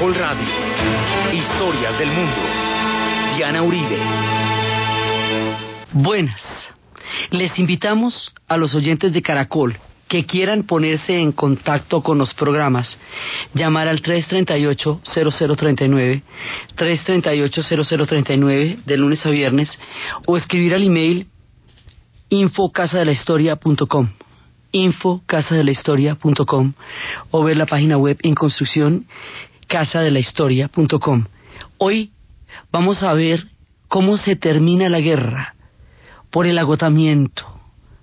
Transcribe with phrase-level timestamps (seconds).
[0.00, 0.48] Caracol Radio.
[1.30, 2.40] Historias del mundo.
[3.36, 3.98] Diana Uribe.
[5.92, 6.72] Buenas.
[7.28, 9.76] Les invitamos a los oyentes de Caracol
[10.08, 12.98] que quieran ponerse en contacto con los programas,
[13.52, 16.22] llamar al 338-0039,
[16.78, 19.78] 338-0039 de lunes a viernes,
[20.26, 21.26] o escribir al email
[22.30, 24.08] infocasadelahistoria.com
[24.72, 26.72] infocasadelahistoria.com
[27.32, 29.06] o ver la página web en construcción
[29.70, 31.24] casadelahistoria.com.
[31.78, 32.10] Hoy
[32.72, 33.46] vamos a ver
[33.88, 35.54] cómo se termina la guerra
[36.30, 37.46] por el agotamiento,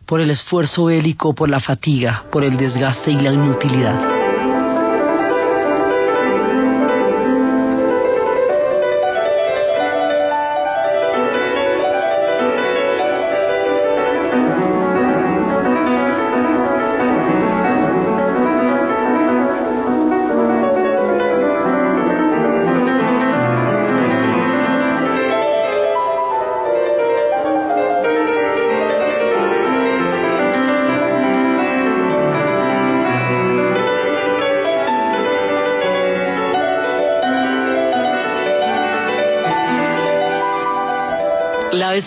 [0.06, 4.17] por el esfuerzo bélico, por la fatiga, por el desgaste y la inutilidad.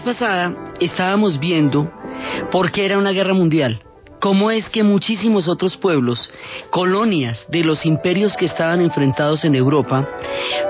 [0.01, 1.91] Pasada estábamos viendo
[2.51, 3.83] por qué era una guerra mundial.
[4.21, 6.31] ¿Cómo es que muchísimos otros pueblos,
[6.69, 10.07] colonias de los imperios que estaban enfrentados en Europa,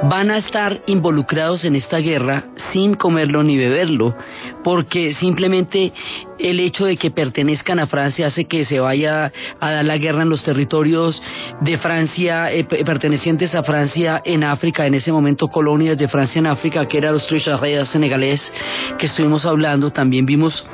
[0.05, 4.15] van a estar involucrados en esta guerra sin comerlo ni beberlo?
[4.63, 5.93] Porque simplemente
[6.39, 10.23] el hecho de que pertenezcan a Francia hace que se vaya a dar la guerra
[10.23, 11.21] en los territorios
[11.61, 16.47] de Francia, eh, pertenecientes a Francia en África, en ese momento colonias de Francia en
[16.47, 18.53] África, que era los Tricharets senegalés,
[18.97, 20.65] que estuvimos hablando, también vimos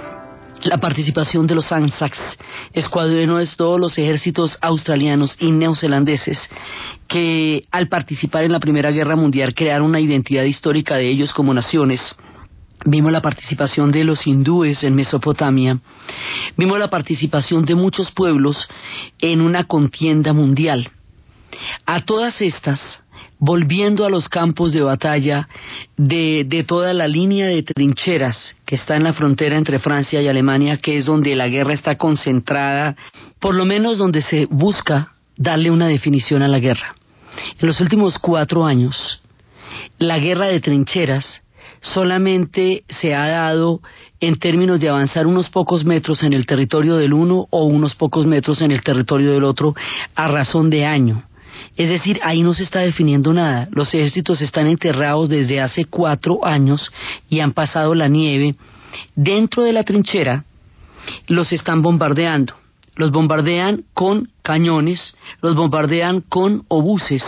[0.67, 2.39] la participación de los ANZACs,
[2.73, 6.39] escuadrones todos los ejércitos australianos y neozelandeses
[7.09, 11.55] que al participar en la Primera Guerra Mundial crearon una identidad histórica de ellos como
[11.55, 12.01] naciones.
[12.85, 15.79] Vimos la participación de los hindúes en Mesopotamia,
[16.57, 18.69] vimos la participación de muchos pueblos
[19.21, 20.91] en una contienda mundial.
[21.87, 23.03] A todas estas
[23.39, 25.49] volviendo a los campos de batalla
[25.97, 30.29] de, de, toda la línea de trincheras que está en la frontera entre Francia y
[30.29, 32.97] Alemania, que es donde la guerra está concentrada,
[33.41, 36.97] por lo menos donde se busca darle una definición a la guerra.
[37.61, 39.21] En los últimos cuatro años,
[39.99, 41.43] la guerra de trincheras
[41.83, 43.81] solamente se ha dado
[44.21, 48.27] en términos de avanzar unos pocos metros en el territorio del uno o unos pocos
[48.27, 49.75] metros en el territorio del otro
[50.15, 51.25] a razón de año
[51.77, 53.69] es decir, ahí no se está definiendo nada.
[53.71, 56.91] Los ejércitos están enterrados desde hace cuatro años
[57.29, 58.55] y han pasado la nieve.
[59.15, 60.45] Dentro de la trinchera
[61.27, 62.55] los están bombardeando.
[62.95, 67.23] Los bombardean con cañones, los bombardean con obuses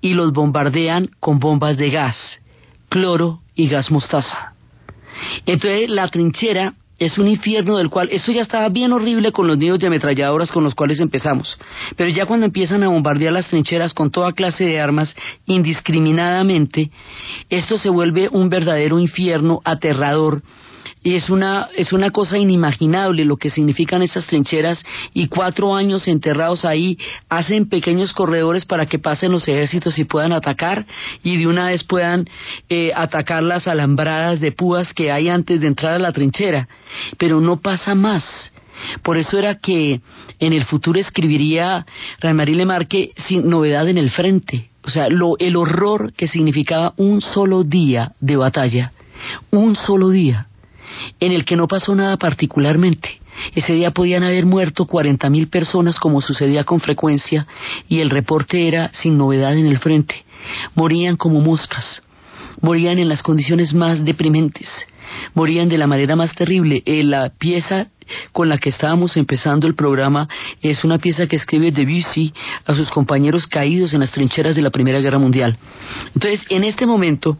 [0.00, 2.42] y los bombardean con bombas de gas,
[2.88, 4.54] cloro y gas mostaza.
[5.46, 9.56] Entonces la trinchera es un infierno del cual esto ya estaba bien horrible con los
[9.56, 11.58] nidos de ametralladoras con los cuales empezamos,
[11.96, 15.14] pero ya cuando empiezan a bombardear las trincheras con toda clase de armas
[15.46, 16.90] indiscriminadamente,
[17.48, 20.42] esto se vuelve un verdadero infierno aterrador
[21.02, 26.08] y es una, es una cosa inimaginable lo que significan esas trincheras y cuatro años
[26.08, 26.98] enterrados ahí
[27.28, 30.86] hacen pequeños corredores para que pasen los ejércitos y puedan atacar
[31.22, 32.28] y de una vez puedan
[32.68, 36.68] eh, atacar las alambradas de púas que hay antes de entrar a la trinchera.
[37.16, 38.52] Pero no pasa más.
[39.02, 40.00] Por eso era que
[40.38, 41.86] en el futuro escribiría
[42.22, 44.70] Marie Lemarque sin novedad en el frente.
[44.82, 48.92] O sea, lo, el horror que significaba un solo día de batalla.
[49.50, 50.47] Un solo día
[51.20, 53.20] en el que no pasó nada particularmente.
[53.54, 57.46] Ese día podían haber muerto cuarenta mil personas como sucedía con frecuencia
[57.88, 60.24] y el reporte era sin novedad en el frente.
[60.74, 62.02] Morían como moscas,
[62.60, 64.68] morían en las condiciones más deprimentes,
[65.34, 66.82] morían de la manera más terrible.
[66.84, 67.88] Eh, la pieza
[68.32, 70.28] con la que estábamos empezando el programa
[70.62, 72.32] es una pieza que escribe Debussy
[72.66, 75.58] a sus compañeros caídos en las trincheras de la Primera Guerra Mundial.
[76.14, 77.38] Entonces, en este momento,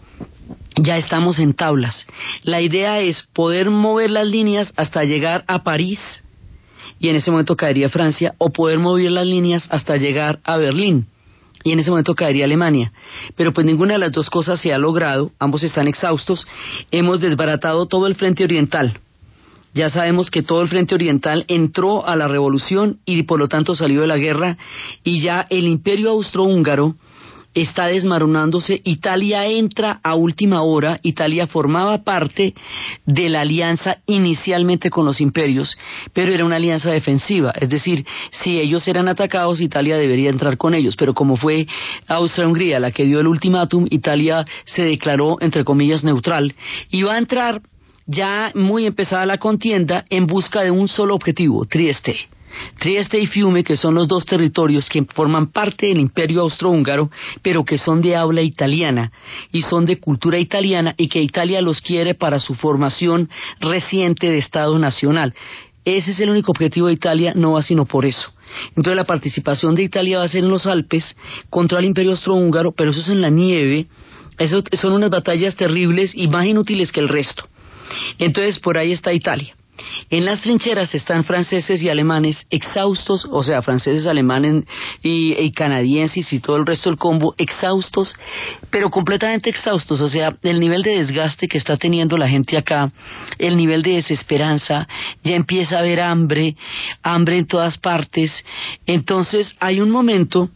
[0.83, 2.07] ya estamos en tablas.
[2.43, 6.01] La idea es poder mover las líneas hasta llegar a París
[7.01, 11.07] y en ese momento caería Francia, o poder mover las líneas hasta llegar a Berlín
[11.65, 12.93] y en ese momento caería Alemania.
[13.37, 16.47] Pero pues ninguna de las dos cosas se ha logrado, ambos están exhaustos.
[16.91, 19.01] Hemos desbaratado todo el frente oriental.
[19.75, 23.75] Ya sabemos que todo el frente oriental entró a la revolución y por lo tanto
[23.75, 24.57] salió de la guerra
[25.05, 26.97] y ya el imperio austrohúngaro
[27.55, 32.55] está desmaronándose, Italia entra a última hora, Italia formaba parte
[33.07, 35.77] de la alianza inicialmente con los imperios,
[36.13, 40.75] pero era una alianza defensiva, es decir, si ellos eran atacados, Italia debería entrar con
[40.75, 41.67] ellos, pero como fue
[42.07, 46.55] Austria-Hungría la que dio el ultimátum, Italia se declaró, entre comillas, neutral,
[46.91, 47.63] y va a entrar
[48.07, 52.29] ya muy empezada la contienda en busca de un solo objetivo, Trieste.
[52.79, 57.11] Trieste y Fiume, que son los dos territorios que forman parte del imperio austrohúngaro,
[57.43, 59.13] pero que son de habla italiana
[59.53, 63.29] y son de cultura italiana y que Italia los quiere para su formación
[63.61, 65.35] reciente de Estado nacional.
[65.85, 68.33] Ese es el único objetivo de Italia, no va sino por eso.
[68.69, 71.17] Entonces la participación de Italia va a ser en los Alpes
[71.51, 73.87] contra el imperio austrohúngaro, pero eso es en la nieve,
[74.39, 77.49] eso son unas batallas terribles y más inútiles que el resto.
[78.19, 79.58] Entonces por ahí está Italia.
[80.11, 84.65] En las trincheras están franceses y alemanes exhaustos, o sea, franceses, alemanes
[85.03, 88.15] y, canadienses y todo el resto del combo exhaustos,
[88.71, 92.91] pero completamente exhaustos, o sea, el nivel de desgaste que está teniendo la gente acá,
[93.39, 94.87] el nivel de desesperanza,
[95.25, 96.57] ya empieza a haber hambre,
[97.03, 98.33] hambre en todas partes,
[98.87, 100.51] entonces hay un momento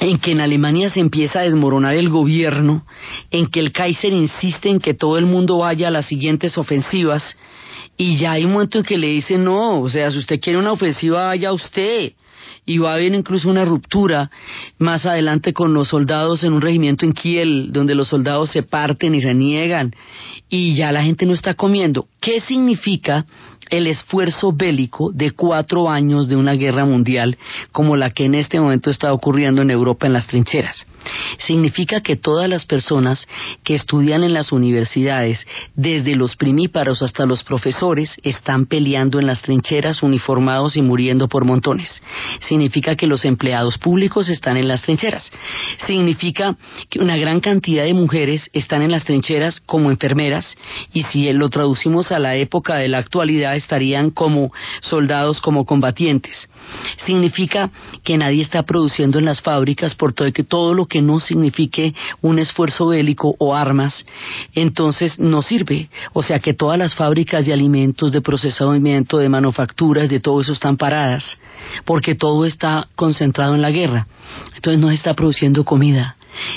[0.00, 2.86] en que en Alemania se empieza a desmoronar el gobierno,
[3.30, 7.36] en que el Kaiser insiste en que todo el mundo vaya a las siguientes ofensivas,
[7.96, 10.58] y ya hay un momento en que le dicen, no, o sea, si usted quiere
[10.58, 12.12] una ofensiva, vaya usted.
[12.64, 14.30] Y va a haber incluso una ruptura
[14.78, 19.14] más adelante con los soldados en un regimiento en Kiel, donde los soldados se parten
[19.14, 19.92] y se niegan.
[20.48, 22.06] Y ya la gente no está comiendo.
[22.20, 23.26] ¿Qué significa
[23.72, 27.38] el esfuerzo bélico de cuatro años de una guerra mundial
[27.72, 30.86] como la que en este momento está ocurriendo en Europa en las trincheras.
[31.38, 33.26] Significa que todas las personas
[33.64, 39.40] que estudian en las universidades, desde los primíparos hasta los profesores, están peleando en las
[39.42, 42.02] trincheras uniformados y muriendo por montones.
[42.40, 45.32] Significa que los empleados públicos están en las trincheras.
[45.86, 46.56] Significa
[46.90, 50.56] que una gran cantidad de mujeres están en las trincheras como enfermeras
[50.92, 56.48] y si lo traducimos a la época de la actualidad estarían como soldados, como combatientes.
[57.04, 57.70] Significa
[58.04, 61.94] que nadie está produciendo en las fábricas por todo, que todo lo que no signifique
[62.20, 64.06] un esfuerzo bélico o armas,
[64.54, 65.88] entonces no sirve.
[66.12, 70.52] O sea que todas las fábricas de alimentos, de procesamiento, de manufacturas, de todo eso
[70.52, 71.38] están paradas,
[71.84, 74.06] porque todo está concentrado en la guerra.
[74.54, 76.16] Entonces no se está produciendo comida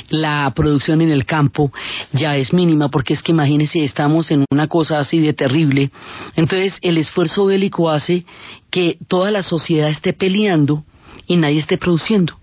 [0.09, 1.71] la producción en el campo
[2.13, 5.91] ya es mínima, porque es que imagínense, estamos en una cosa así de terrible.
[6.35, 8.25] Entonces, el esfuerzo bélico hace
[8.69, 10.83] que toda la sociedad esté peleando
[11.27, 12.37] y nadie esté produciendo.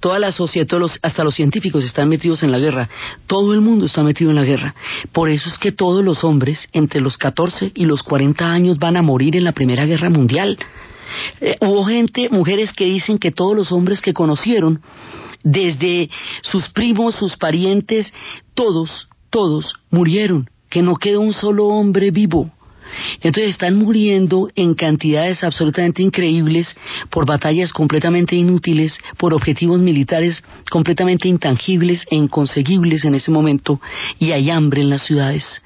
[0.00, 0.68] Toda la sociedad,
[1.02, 2.88] hasta los científicos están metidos en la guerra.
[3.26, 4.74] Todo el mundo está metido en la guerra.
[5.12, 8.96] Por eso es que todos los hombres entre los 14 y los 40 años van
[8.96, 10.58] a morir en la Primera Guerra Mundial.
[11.40, 14.82] Eh, hubo gente, mujeres que dicen que todos los hombres que conocieron
[15.42, 16.10] desde
[16.42, 18.12] sus primos, sus parientes,
[18.54, 22.50] todos, todos murieron, que no quedó un solo hombre vivo.
[23.20, 26.74] Entonces están muriendo en cantidades absolutamente increíbles
[27.10, 33.80] por batallas completamente inútiles, por objetivos militares completamente intangibles e inconseguibles en ese momento,
[34.18, 35.62] y hay hambre en las ciudades.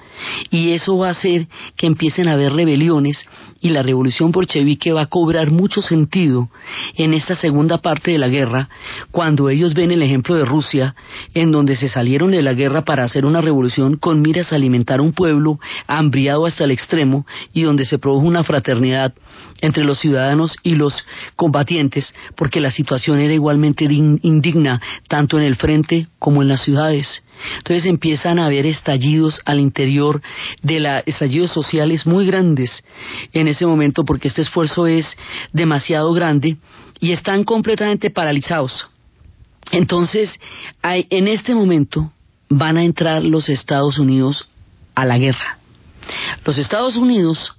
[0.51, 3.27] Y eso va a hacer que empiecen a haber rebeliones
[3.61, 6.49] y la revolución bolchevique va a cobrar mucho sentido
[6.97, 8.69] en esta segunda parte de la guerra,
[9.13, 10.97] cuando ellos ven el ejemplo de Rusia,
[11.33, 15.01] en donde se salieron de la guerra para hacer una revolución con miras a alimentar
[15.01, 19.15] un pueblo hambriado hasta el extremo y donde se produjo una fraternidad
[19.61, 20.95] entre los ciudadanos y los
[21.37, 27.25] combatientes, porque la situación era igualmente indigna tanto en el frente como en las ciudades.
[27.59, 30.23] Entonces empiezan a haber estallidos al interior
[30.63, 32.85] de la estallidos sociales muy grandes
[33.33, 35.17] en ese momento porque este esfuerzo es
[35.53, 36.57] demasiado grande
[37.01, 38.89] y están completamente paralizados.
[39.71, 40.39] Entonces,
[40.83, 42.13] en este momento
[42.49, 44.49] van a entrar los Estados Unidos
[44.95, 45.59] a la guerra.
[46.45, 47.55] Los Estados Unidos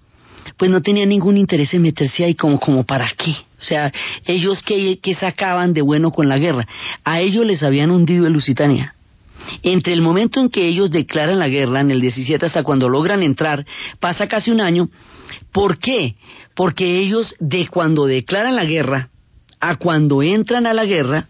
[0.58, 3.32] pues no tenían ningún interés en meterse ahí como, como para qué.
[3.32, 3.92] O sea,
[4.26, 6.68] ellos que, que sacaban de bueno con la guerra.
[7.04, 8.94] A ellos les habían hundido el Lusitania.
[9.62, 13.24] Entre el momento en que ellos declaran la guerra, en el 17 hasta cuando logran
[13.24, 13.66] entrar,
[14.00, 14.90] pasa casi un año.
[15.52, 16.16] ¿Por qué?
[16.56, 19.10] Porque ellos de cuando declaran la guerra
[19.60, 21.28] a cuando entran a la guerra,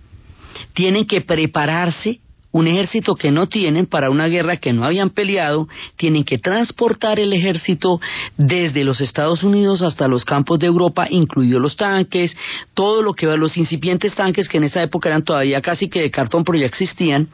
[0.74, 2.20] tienen que prepararse
[2.54, 5.68] un ejército que no tienen para una guerra que no habían peleado,
[5.98, 8.00] tienen que transportar el ejército
[8.38, 12.38] desde los Estados Unidos hasta los campos de Europa, incluidos los tanques,
[12.76, 16.12] todo lo que los incipientes tanques que en esa época eran todavía casi que de
[16.12, 17.28] cartón pero ya existían,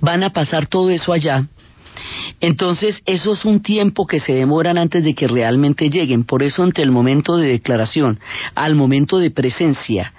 [0.00, 1.46] van a pasar todo eso allá.
[2.40, 6.24] Entonces, eso es un tiempo que se demoran antes de que realmente lleguen.
[6.24, 8.20] Por eso, ante el momento de declaración
[8.54, 10.12] al momento de presencia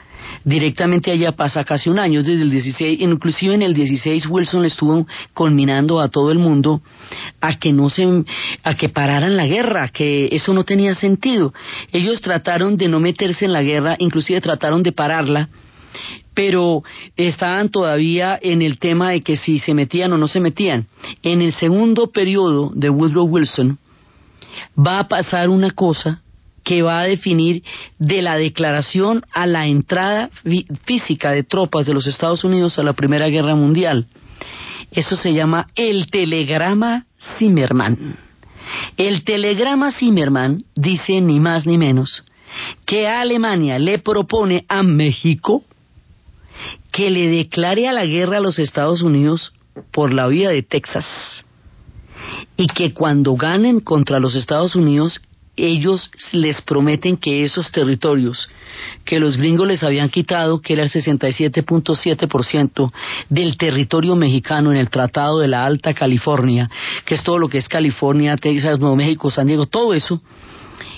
[0.44, 5.08] directamente allá pasa casi un año, desde el 16, inclusive en el 16 Wilson estuvo
[5.34, 6.82] culminando a todo el mundo
[7.42, 8.06] a que no se,
[8.64, 11.54] a que pararan la guerra, que eso no tenía sentido.
[11.92, 15.50] Ellos trataron de no meterse en la guerra, inclusive trataron de pararla,
[16.34, 16.84] pero
[17.18, 20.88] estaban todavía en el tema de que si se metían o no se metían.
[21.24, 23.78] En el segundo periodo de Woodrow Wilson
[24.78, 26.22] va a pasar una cosa
[26.70, 27.64] que va a definir
[27.98, 30.30] de la declaración a la entrada
[30.86, 34.06] física de tropas de los Estados Unidos a la Primera Guerra Mundial.
[34.92, 37.08] Eso se llama el telegrama
[37.40, 38.18] Zimmerman.
[38.98, 42.24] El telegrama Zimmerman dice ni más ni menos
[42.86, 45.64] que Alemania le propone a México
[46.92, 49.54] que le declare a la guerra a los Estados Unidos
[49.92, 51.08] por la vía de Texas
[52.58, 55.20] y que cuando ganen contra los Estados Unidos
[55.68, 58.50] ellos les prometen que esos territorios
[59.04, 62.92] que los gringos les habían quitado, que era el 67.7%
[63.30, 66.70] del territorio mexicano en el Tratado de la Alta California,
[67.06, 70.22] que es todo lo que es California, Texas, Nuevo México, San Diego, todo eso,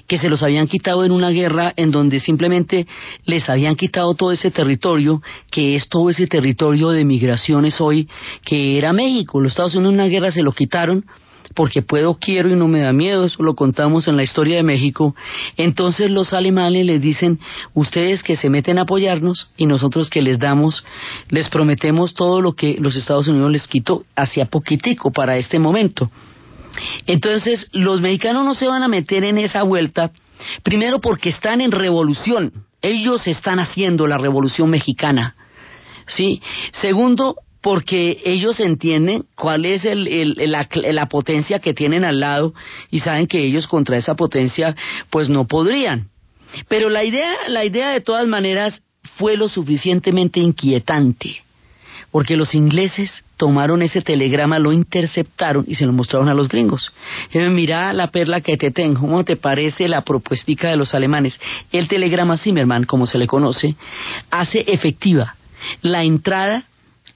[0.07, 2.85] que se los habían quitado en una guerra en donde simplemente
[3.25, 8.09] les habían quitado todo ese territorio, que es todo ese territorio de migraciones hoy,
[8.43, 9.39] que era México.
[9.39, 11.05] Los Estados Unidos en una guerra se lo quitaron
[11.53, 14.63] porque puedo, quiero y no me da miedo, eso lo contamos en la historia de
[14.63, 15.15] México,
[15.57, 17.39] entonces los alemanes les dicen,
[17.73, 20.83] ustedes que se meten a apoyarnos y nosotros que les damos,
[21.29, 26.09] les prometemos todo lo que los Estados Unidos les quitó hacia poquitico para este momento.
[27.05, 30.11] Entonces los mexicanos no se van a meter en esa vuelta,
[30.63, 35.35] primero porque están en revolución, ellos están haciendo la revolución mexicana.
[36.07, 36.41] ¿sí?
[36.71, 42.53] Segundo, porque ellos entienden cuál es la, potencia que tienen al lado
[42.89, 44.75] y saben que ellos contra esa potencia
[45.09, 46.09] pues no podrían.
[46.67, 48.81] Pero la idea, la idea de todas maneras
[49.17, 51.43] fue lo suficientemente inquietante,
[52.11, 56.91] porque los ingleses tomaron ese telegrama, lo interceptaron y se lo mostraron a los gringos.
[57.33, 61.39] mira la perla que te tengo, ¿cómo te parece la propuestica de los alemanes?
[61.71, 63.75] El telegrama Zimmermann, como se le conoce,
[64.31, 65.35] hace efectiva
[65.81, 66.65] la entrada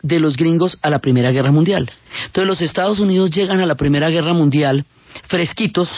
[0.06, 1.90] de los gringos a la Primera Guerra Mundial.
[2.28, 4.86] Entonces los Estados Unidos llegan a la Primera Guerra Mundial
[5.28, 5.90] fresquitos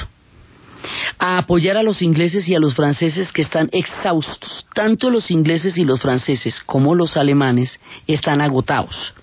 [1.20, 4.66] a apoyar a los ingleses y a los franceses que están exhaustos.
[4.74, 9.14] Tanto los ingleses y los franceses como los alemanes están agotados.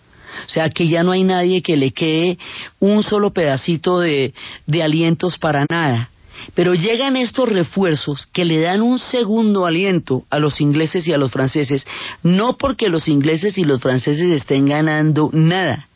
[0.47, 2.39] O sea que ya no hay nadie que le quede
[2.79, 4.35] un solo pedacito de,
[4.67, 6.11] de alientos para nada.
[6.55, 11.19] Pero llegan estos refuerzos que le dan un segundo aliento a los ingleses y a
[11.19, 11.87] los franceses,
[12.23, 15.89] no porque los ingleses y los franceses estén ganando nada,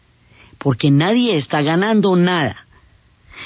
[0.58, 2.64] porque nadie está ganando nada,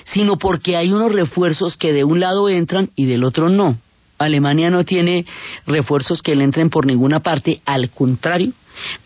[0.04, 3.78] sino porque hay unos refuerzos que de un lado entran y del otro no.
[4.18, 5.26] Alemania no tiene
[5.66, 8.52] refuerzos que le entren por ninguna parte, al contrario,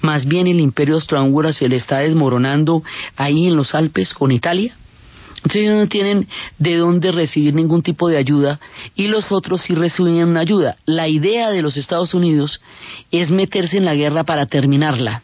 [0.00, 2.82] más bien el imperio austrohúngaro se le está desmoronando
[3.16, 4.76] ahí en los Alpes con Italia
[5.36, 6.28] entonces ellos no tienen
[6.58, 8.60] de dónde recibir ningún tipo de ayuda
[8.94, 10.76] y los otros sí reciben una ayuda.
[10.84, 12.60] La idea de los Estados Unidos
[13.10, 15.22] es meterse en la guerra para terminarla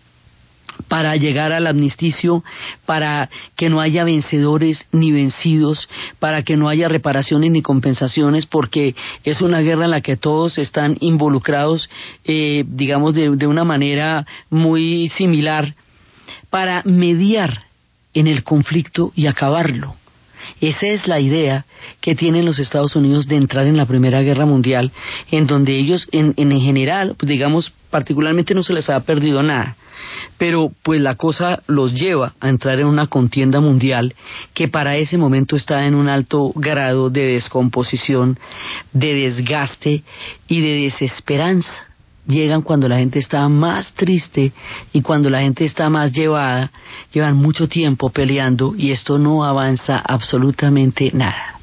[0.88, 2.44] para llegar al amnisticio,
[2.86, 5.88] para que no haya vencedores ni vencidos,
[6.18, 10.58] para que no haya reparaciones ni compensaciones, porque es una guerra en la que todos
[10.58, 11.88] están involucrados,
[12.24, 15.74] eh, digamos, de una manera muy similar,
[16.50, 17.64] para mediar
[18.14, 19.94] en el conflicto y acabarlo.
[20.60, 21.64] Esa es la idea
[22.00, 24.92] que tienen los Estados Unidos de entrar en la Primera Guerra Mundial,
[25.30, 29.76] en donde ellos, en, en general, pues, digamos, particularmente no se les ha perdido nada,
[30.38, 34.14] pero pues la cosa los lleva a entrar en una contienda mundial
[34.54, 38.38] que para ese momento está en un alto grado de descomposición,
[38.92, 40.02] de desgaste
[40.48, 41.91] y de desesperanza
[42.26, 44.52] llegan cuando la gente está más triste
[44.92, 46.70] y cuando la gente está más llevada,
[47.12, 51.58] llevan mucho tiempo peleando y esto no avanza absolutamente nada.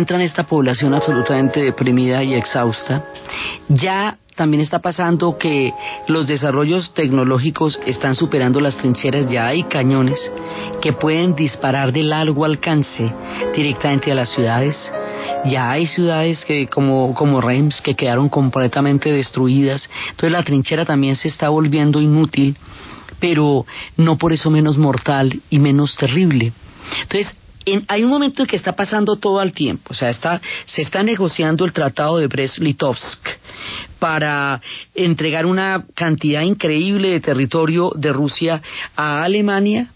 [0.00, 3.04] Encuentran esta población absolutamente deprimida y exhausta,
[3.68, 5.74] ya también está pasando que
[6.08, 10.18] los desarrollos tecnológicos están superando las trincheras, ya hay cañones
[10.80, 13.12] que pueden disparar de largo alcance
[13.54, 14.90] directamente a las ciudades.
[15.44, 19.90] Ya hay ciudades que como, como Reims que quedaron completamente destruidas.
[20.12, 22.56] Entonces la trinchera también se está volviendo inútil,
[23.18, 23.66] pero
[23.98, 26.54] no por eso menos mortal y menos terrible.
[27.02, 27.36] Entonces,
[27.88, 31.02] hay un momento en que está pasando todo al tiempo, o sea, está, se está
[31.02, 33.28] negociando el tratado de Brest-Litovsk
[33.98, 34.60] para
[34.94, 38.62] entregar una cantidad increíble de territorio de Rusia
[38.96, 39.90] a Alemania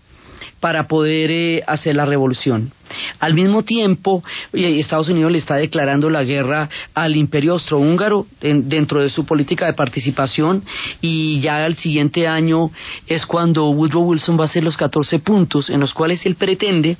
[0.60, 2.72] para poder eh, hacer la revolución.
[3.20, 9.02] Al mismo tiempo, eh, Estados Unidos le está declarando la guerra al imperio austrohúngaro dentro
[9.02, 10.62] de su política de participación
[11.02, 12.70] y ya el siguiente año
[13.06, 16.96] es cuando Woodrow Wilson va a hacer los 14 puntos en los cuales él pretende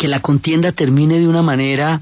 [0.00, 2.00] que la contienda termine de una manera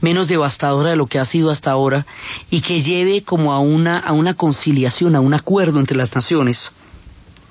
[0.00, 2.04] menos devastadora de lo que ha sido hasta ahora
[2.50, 6.72] y que lleve como a una, a una conciliación, a un acuerdo entre las naciones.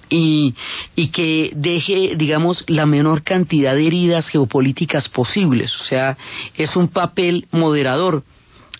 [0.10, 0.56] Y,
[0.94, 5.74] y, que deje, digamos, la menor cantidad de heridas geopolíticas posibles.
[5.80, 6.18] O sea,
[6.58, 8.25] es un papel moderador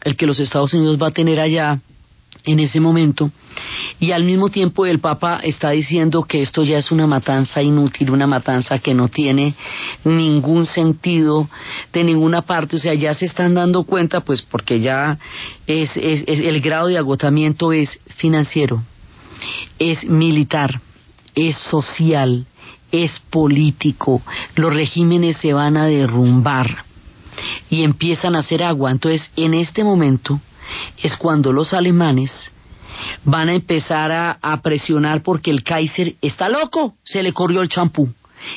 [0.04, 1.80] el que los Estados Unidos va a tener allá
[2.46, 3.32] en ese momento
[4.00, 8.10] y al mismo tiempo el Papa está diciendo que esto ya es una matanza inútil,
[8.10, 9.54] una matanza que no tiene
[10.04, 11.48] ningún sentido
[11.94, 15.20] de ninguna parte, o sea, ya se están dando cuenta, pues porque ya
[15.68, 18.82] es, es, el grado de agotamiento es financiero,
[19.78, 20.82] es militar,
[21.36, 22.46] es social,
[22.92, 24.22] es político,
[24.56, 26.86] los regímenes se van a derrumbar
[27.70, 28.92] y empiezan a hacer agua.
[28.92, 30.42] Entonces, en este momento,
[31.02, 32.52] es cuando los alemanes
[33.24, 38.10] van a empezar a, presionar porque el Kaiser está loco, se le corrió el champú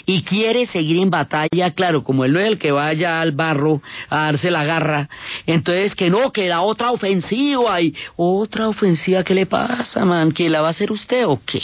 [0.07, 3.83] y quiere seguir en batalla, claro, como él no es el que vaya al barro
[4.09, 5.09] a darse la garra,
[5.46, 10.33] entonces que no, que la otra ofensiva y otra ofensiva, ¿qué le pasa, man?
[10.33, 11.62] ¿Que la va a hacer usted o qué?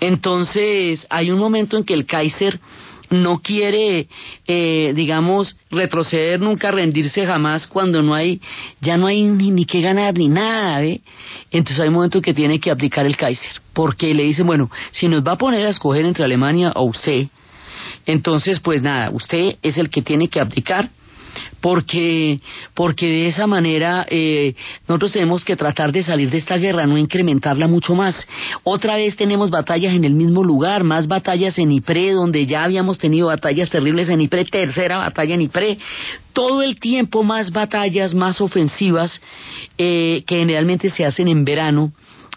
[0.00, 2.60] Entonces hay un momento en que el Kaiser
[3.22, 4.08] no quiere,
[4.46, 8.40] eh, digamos, retroceder, nunca rendirse jamás cuando no hay,
[8.80, 11.00] ya no hay ni, ni que ganar ni nada, ¿ve?
[11.50, 15.08] Entonces hay un momento que tiene que abdicar el Kaiser, porque le dicen, bueno, si
[15.08, 17.28] nos va a poner a escoger entre Alemania o usted,
[18.06, 20.90] entonces pues nada, usted es el que tiene que abdicar
[21.64, 22.40] porque,
[22.74, 24.54] porque de esa manera eh,
[24.86, 28.28] nosotros tenemos que tratar de salir de esta guerra, no incrementarla mucho más.
[28.64, 32.98] Otra vez tenemos batallas en el mismo lugar, más batallas en Ypres, donde ya habíamos
[32.98, 35.78] tenido batallas terribles en Ypres, tercera batalla en Ypres,
[36.34, 39.22] todo el tiempo más batallas, más ofensivas,
[39.78, 41.94] eh, que generalmente se hacen en verano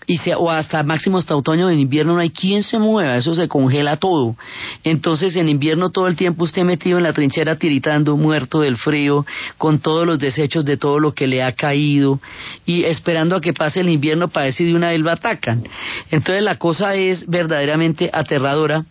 [0.10, 3.36] y se, o hasta máximo hasta otoño en invierno no hay quien se mueva, eso
[3.36, 4.38] se congela todo.
[4.86, 9.26] Entonces en invierno todo el tiempo usted metido en la trinchera tiritando, muerto del frío,
[9.58, 12.22] con todos los desechos de todo lo que le ha caído
[12.66, 15.66] y esperando a que pase el invierno para decir de una vez lo atacan.
[16.10, 18.86] Entonces la cosa es verdaderamente aterradora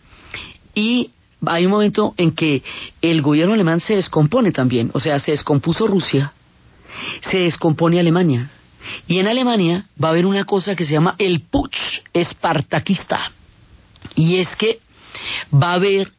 [0.75, 1.09] y
[1.47, 2.61] hay un momento en que
[3.01, 6.31] el gobierno alemán se descompone también, o sea, se descompuso Rusia,
[7.21, 8.51] se descompone Alemania
[9.07, 11.77] y en Alemania va a haber una cosa que se llama el putsch
[12.13, 13.31] espartaquista.
[14.15, 14.79] Y es que
[15.53, 16.11] va a haber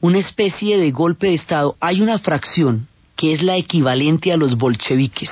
[0.00, 1.76] una especie de golpe de Estado.
[1.80, 5.30] Hay una fracción que es la equivalente a los bolcheviques,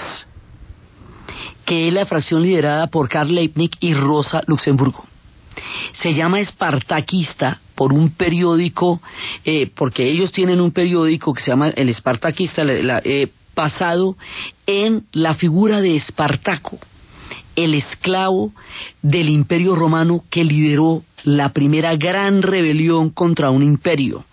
[1.66, 5.04] que es la fracción liderada por Karl Leibniz y Rosa Luxemburgo.
[6.00, 9.00] Se llama espartaquista por un periódico,
[9.44, 14.16] eh, porque ellos tienen un periódico que se llama el Espartaquista, eh, basado
[14.66, 16.78] en la figura de Espartaco,
[17.56, 18.52] el esclavo
[19.02, 24.24] del imperio romano que lideró la primera gran rebelión contra un imperio.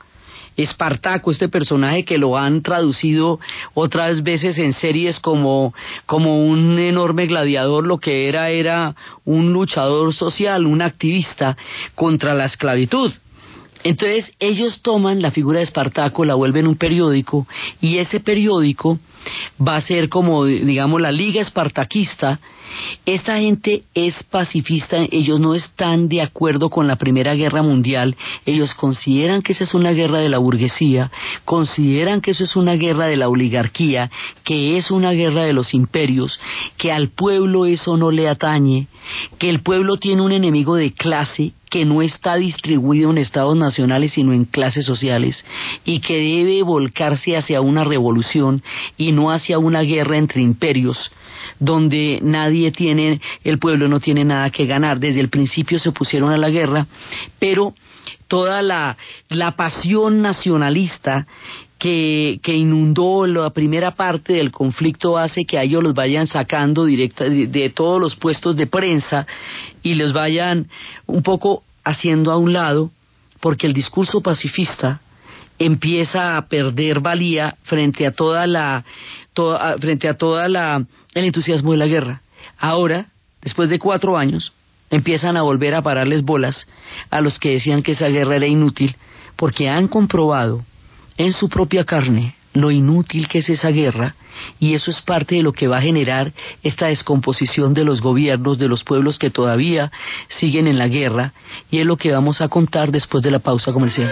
[0.58, 3.40] Espartaco, este personaje que lo han traducido
[3.74, 5.74] otras veces en series como,
[6.06, 11.56] como un enorme gladiador, lo que era era un luchador social, un activista
[11.96, 13.12] contra la esclavitud.
[13.84, 17.48] Entonces ellos toman la figura de Espartaco, la vuelven un periódico
[17.80, 19.00] y ese periódico
[19.66, 22.40] va a ser como, digamos, la liga espartaquista.
[23.06, 28.74] Esta gente es pacifista, ellos no están de acuerdo con la Primera Guerra Mundial, ellos
[28.76, 31.12] consideran que esa es una guerra de la burguesía,
[31.44, 34.12] consideran que eso es una guerra de la oligarquía,
[34.44, 36.40] que es una guerra de los imperios,
[36.78, 38.88] que al pueblo eso no le atañe,
[39.40, 44.12] que el pueblo tiene un enemigo de clase que no está distribuido en estados nacionales
[44.14, 45.44] sino en clases sociales
[45.86, 48.62] y que debe volcarse hacia una revolución
[48.98, 51.12] y no hacia una guerra entre imperios
[51.62, 55.00] donde nadie tiene, el pueblo no tiene nada que ganar.
[55.00, 56.88] Desde el principio se pusieron a la guerra,
[57.40, 57.76] pero
[58.28, 58.98] toda la,
[59.30, 61.28] la pasión nacionalista
[61.78, 66.86] que, que, inundó la primera parte del conflicto hace que a ellos los vayan sacando
[66.86, 69.28] directa, de, todos los puestos de prensa
[69.84, 70.68] y los vayan
[71.06, 72.90] un poco haciendo a un lado,
[73.40, 75.02] porque el discurso pacifista
[75.60, 78.84] empieza a perder valía frente a toda la
[79.34, 82.22] toda, frente a toda la el entusiasmo de la guerra.
[82.58, 83.08] Ahora,
[83.42, 84.54] después de cuatro años,
[84.90, 86.68] empiezan a volver a pararles bolas
[87.10, 88.96] a los que decían que esa guerra era inútil,
[89.36, 90.64] porque han comprobado
[91.18, 94.16] en su propia carne lo inútil que es esa guerra
[94.60, 98.58] y eso es parte de lo que va a generar esta descomposición de los gobiernos,
[98.58, 99.92] de los pueblos que todavía
[100.28, 101.34] siguen en la guerra
[101.70, 104.12] y es lo que vamos a contar después de la pausa comercial.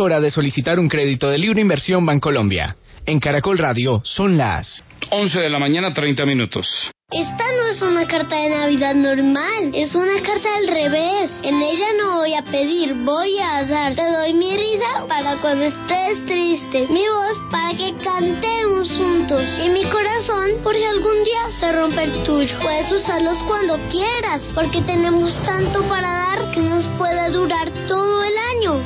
[0.00, 2.76] Hora de solicitar un crédito de libre inversión Bancolombia.
[3.04, 6.68] En Caracol Radio son las 11 de la mañana 30 minutos.
[7.10, 11.30] Esta no es una carta de Navidad normal, es una carta al revés.
[11.42, 13.94] En ella no voy a pedir, voy a dar.
[13.96, 19.70] Te doy mi risa para cuando estés triste, mi voz para que cantemos juntos y
[19.70, 22.54] mi corazón por si algún día se rompe el tuyo.
[22.60, 27.27] Puedes usarlos cuando quieras, porque tenemos tanto para dar que nos puede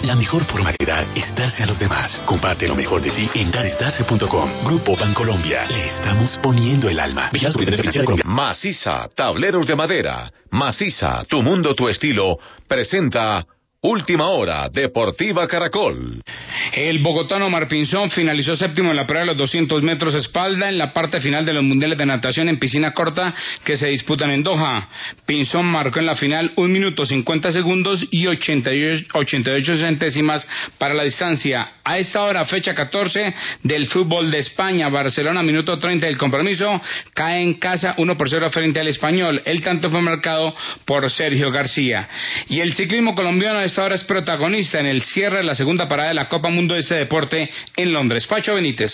[0.02, 2.20] La mejor forma de dar es darse a los demás.
[2.26, 4.64] Comparte lo mejor de ti en darestarse.com.
[4.64, 5.64] Grupo Bancolombia.
[5.66, 7.30] Le estamos poniendo el alma.
[8.24, 10.32] Maciza, tableros de madera.
[10.50, 12.36] Maciza, tu mundo, tu estilo.
[12.66, 13.46] Presenta
[13.84, 16.22] Última hora, Deportiva Caracol.
[16.72, 20.92] El bogotano Marpinzón finalizó séptimo en la prueba de los 200 metros espalda en la
[20.92, 24.88] parte final de los mundiales de natación en piscina corta que se disputan en Doha.
[25.26, 30.46] Pinzón marcó en la final 1 minuto 50 segundos y 88, 88 centésimas
[30.78, 31.72] para la distancia.
[31.82, 36.80] A esta hora, fecha 14 del fútbol de España, Barcelona, minuto 30 del compromiso,
[37.14, 39.42] cae en casa 1 por 0 frente al español.
[39.44, 42.08] El tanto fue marcado por Sergio García.
[42.48, 45.88] Y el ciclismo colombiano a esta hora es protagonista en el cierre de la segunda
[45.88, 48.26] parada de la Copa Mundo de este deporte en Londres.
[48.26, 48.92] Pacho Benítez.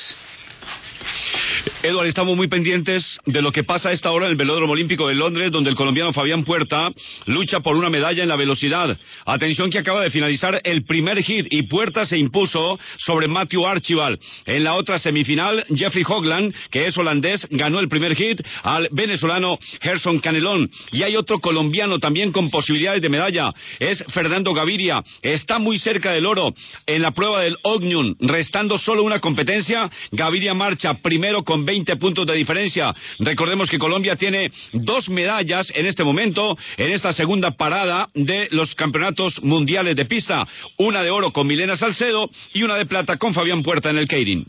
[1.83, 5.07] Eduardo, estamos muy pendientes de lo que pasa a esta hora en el Velódromo Olímpico
[5.07, 6.91] de Londres, donde el colombiano Fabián Puerta
[7.27, 8.99] lucha por una medalla en la velocidad.
[9.25, 14.19] Atención que acaba de finalizar el primer hit y Puerta se impuso sobre Matthew Archibald.
[14.45, 19.59] En la otra semifinal, Jeffrey Hogland, que es holandés, ganó el primer hit al venezolano
[19.81, 20.71] Gerson Canelón.
[20.91, 23.53] Y hay otro colombiano también con posibilidades de medalla.
[23.79, 25.05] Es Fernando Gaviria.
[25.23, 26.51] Está muy cerca del oro
[26.87, 28.17] en la prueba del Ognium.
[28.21, 32.95] Restando solo una competencia, Gaviria marcha primero con 20 puntos de diferencia.
[33.19, 38.75] Recordemos que Colombia tiene dos medallas en este momento en esta segunda parada de los
[38.75, 40.47] campeonatos mundiales de pista.
[40.79, 44.09] Una de oro con Milena Salcedo y una de plata con Fabián Puerta en el
[44.09, 44.45] Keirin.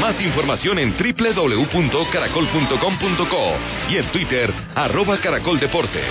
[0.00, 3.56] Más información en www.caracol.com.co
[3.90, 6.04] y en Twitter, arroba Caracol Deportes.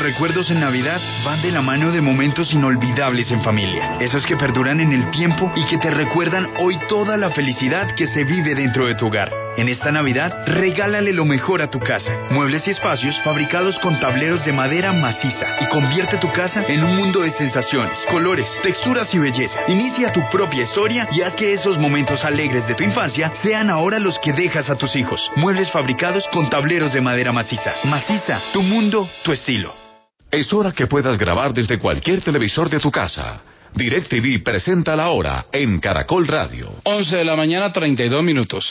[0.00, 4.80] Recuerdos en Navidad van de la mano de momentos inolvidables en familia, esos que perduran
[4.80, 8.88] en el tiempo y que te recuerdan hoy toda la felicidad que se vive dentro
[8.88, 9.30] de tu hogar.
[9.58, 14.42] En esta Navidad, regálale lo mejor a tu casa, muebles y espacios fabricados con tableros
[14.46, 19.18] de madera maciza y convierte tu casa en un mundo de sensaciones, colores, texturas y
[19.18, 19.60] belleza.
[19.68, 23.98] Inicia tu propia historia y haz que esos momentos alegres de tu infancia sean ahora
[23.98, 25.30] los que dejas a tus hijos.
[25.36, 27.74] Muebles fabricados con tableros de madera maciza.
[27.84, 29.89] Maciza, tu mundo, tu estilo.
[30.30, 33.42] Es hora que puedas grabar desde cualquier televisor de tu casa.
[33.74, 36.72] DirecTV presenta la hora en Caracol Radio.
[36.84, 38.64] 11 de la mañana, 32 minutos.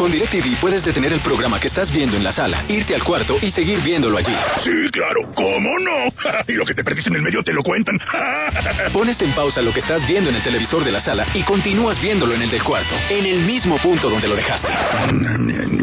[0.00, 3.36] Con DirecTV puedes detener el programa que estás viendo en la sala, irte al cuarto
[3.42, 4.34] y seguir viéndolo allí.
[4.64, 6.40] Sí, claro, ¿cómo no?
[6.48, 8.00] y lo que te perdiste en el medio te lo cuentan.
[8.94, 12.00] Pones en pausa lo que estás viendo en el televisor de la sala y continúas
[12.00, 14.72] viéndolo en el del cuarto, en el mismo punto donde lo dejaste.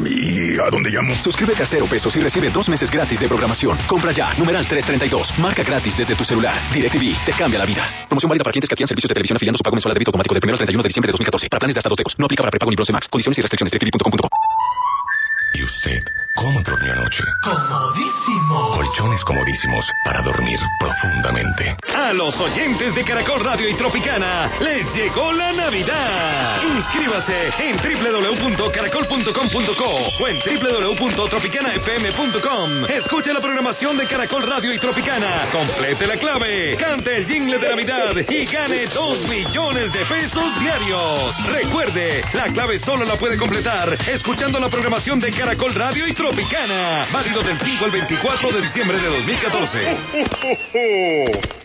[0.10, 1.14] ¿Y a dónde llamo?
[1.22, 3.78] Suscríbete a cero pesos y recibe dos meses gratis de programación.
[3.86, 5.38] Compra ya, numeral 332.
[5.38, 6.74] Marca gratis desde tu celular.
[6.74, 7.88] DirecTV te cambia la vida.
[8.10, 10.10] Promoción válida para clientes que adquieran servicios de televisión afiliando su pago mensual de débito
[10.10, 11.50] automático del 1 al 31 de diciembre de 2014.
[11.50, 12.16] Para planes de hasta dos tecos.
[12.18, 13.08] No aplica para prepago ni Bronce Max.
[13.10, 13.68] Condiciones y restricciones.
[14.10, 14.38] 送っ。
[15.54, 16.04] ¿Y usted
[16.36, 17.24] cómo durmió anoche?
[17.42, 18.72] Comodísimo.
[18.76, 21.76] Colchones comodísimos para dormir profundamente.
[21.96, 26.62] A los oyentes de Caracol Radio y Tropicana les llegó la Navidad.
[26.64, 32.86] Inscríbase en www.caracol.com.co o en www.tropicanafm.com.
[32.86, 35.50] Escuche la programación de Caracol Radio y Tropicana.
[35.52, 41.36] Complete la clave, cante el jingle de Navidad y gane 2 millones de pesos diarios.
[41.48, 47.08] Recuerde, la clave solo la puede completar escuchando la programación de Caracol Radio y Tropicana.
[47.14, 49.98] Válido del 5 al 24 de diciembre de 2014.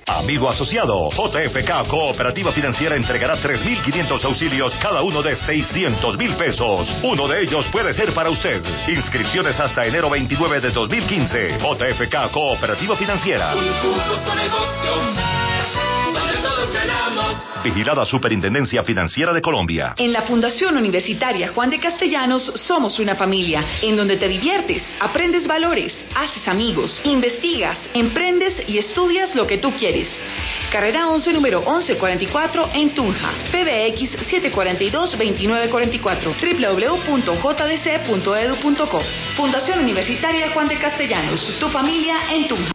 [0.07, 6.87] Amigo asociado, JFK Cooperativa Financiera entregará 3.500 auxilios, cada uno de 600 mil pesos.
[7.03, 8.63] Uno de ellos puede ser para usted.
[8.89, 11.59] Inscripciones hasta enero 29 de 2015.
[11.59, 13.55] JFK Cooperativa Financiera.
[17.63, 19.95] Vigilada Superintendencia Financiera de Colombia.
[19.97, 25.47] En la Fundación Universitaria Juan de Castellanos somos una familia en donde te diviertes, aprendes
[25.47, 30.09] valores, haces amigos, investigas, emprendes y estudias lo que tú quieres.
[30.73, 33.31] Carrera 11, número 1144 en Tunja.
[33.53, 34.17] PBX
[34.53, 36.35] 742-2944.
[37.13, 39.01] www.jdc.edu.co.
[39.37, 41.59] Fundación Universitaria Juan de Castellanos.
[41.61, 42.73] Tu familia en Tunja.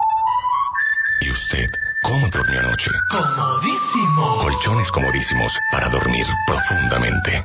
[1.20, 2.91] ¿Y usted cómo durmió anoche?
[3.10, 4.38] Comodísimo.
[4.41, 7.43] Colchones comodísimos para dormir profundamente.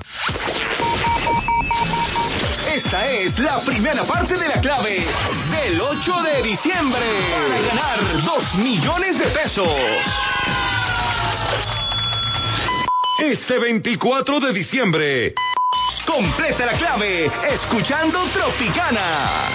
[2.73, 5.05] Esta es la primera parte de la clave
[5.51, 9.79] del 8 de diciembre para ganar 2 millones de pesos.
[13.19, 15.35] Este 24 de diciembre,
[16.07, 19.49] completa la clave escuchando Tropicana.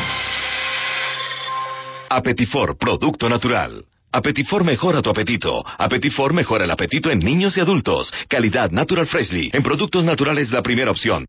[2.10, 3.84] Apetifor, producto natural.
[4.12, 5.64] Apetifor mejora tu apetito.
[5.78, 8.12] Apetifor mejora el apetito en niños y adultos.
[8.28, 9.52] Calidad Natural Freshly.
[9.54, 11.26] En productos naturales la primera opción.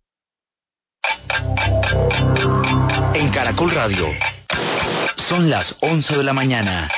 [3.14, 4.06] En Caracol Radio.
[5.28, 6.90] Son las 11 de la mañana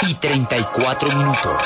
[0.00, 1.62] y 34 minutos.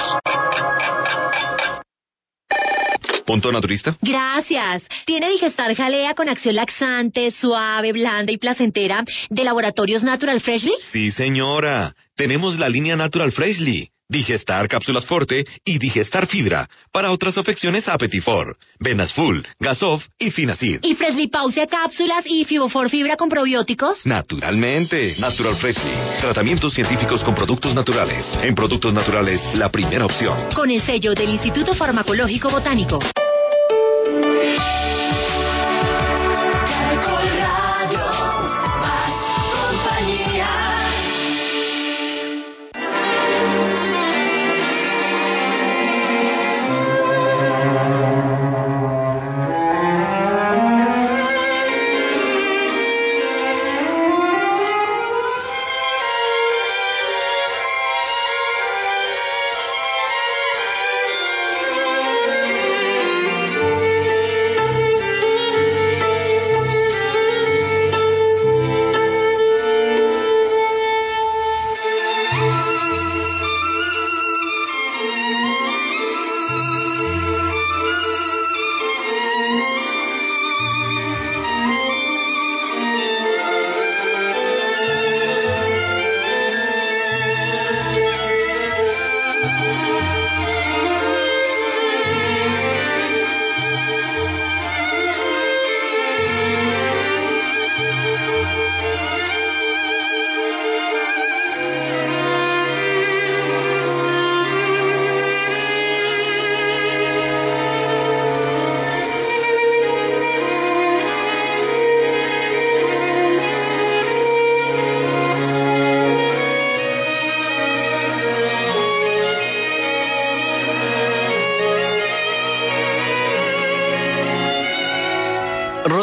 [3.25, 3.95] ¿Punto naturista?
[4.01, 4.83] Gracias.
[5.05, 10.73] Tiene Digestar Jalea con acción laxante, suave, blanda y placentera de Laboratorios Natural Freshly.
[10.91, 11.95] Sí, señora.
[12.19, 13.89] Tenemos la línea Natural Freshly.
[14.09, 16.69] Digestar Cápsulas Forte y Digestar Fibra.
[16.91, 20.81] Para otras afecciones, Apetifor, Venas Full, Gasof y Finacid.
[20.83, 24.05] Y Freshly Pausia cápsulas y Fibofor Fibra con probióticos.
[24.05, 25.15] Naturalmente.
[25.21, 25.93] Natural Freshly.
[26.21, 28.27] Tratamientos científicos con productos naturales.
[28.43, 30.37] En productos naturales, la primera opción.
[30.57, 32.99] Con el sello del Instituto Farmacológico Botánico.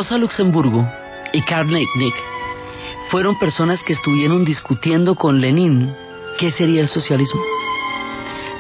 [0.06, 0.88] Rosa Luxemburgo
[1.34, 2.16] y Karl Liebknecht
[3.10, 5.92] fueron personas que estuvieron discutiendo con Lenin
[6.38, 7.42] qué sería el socialismo.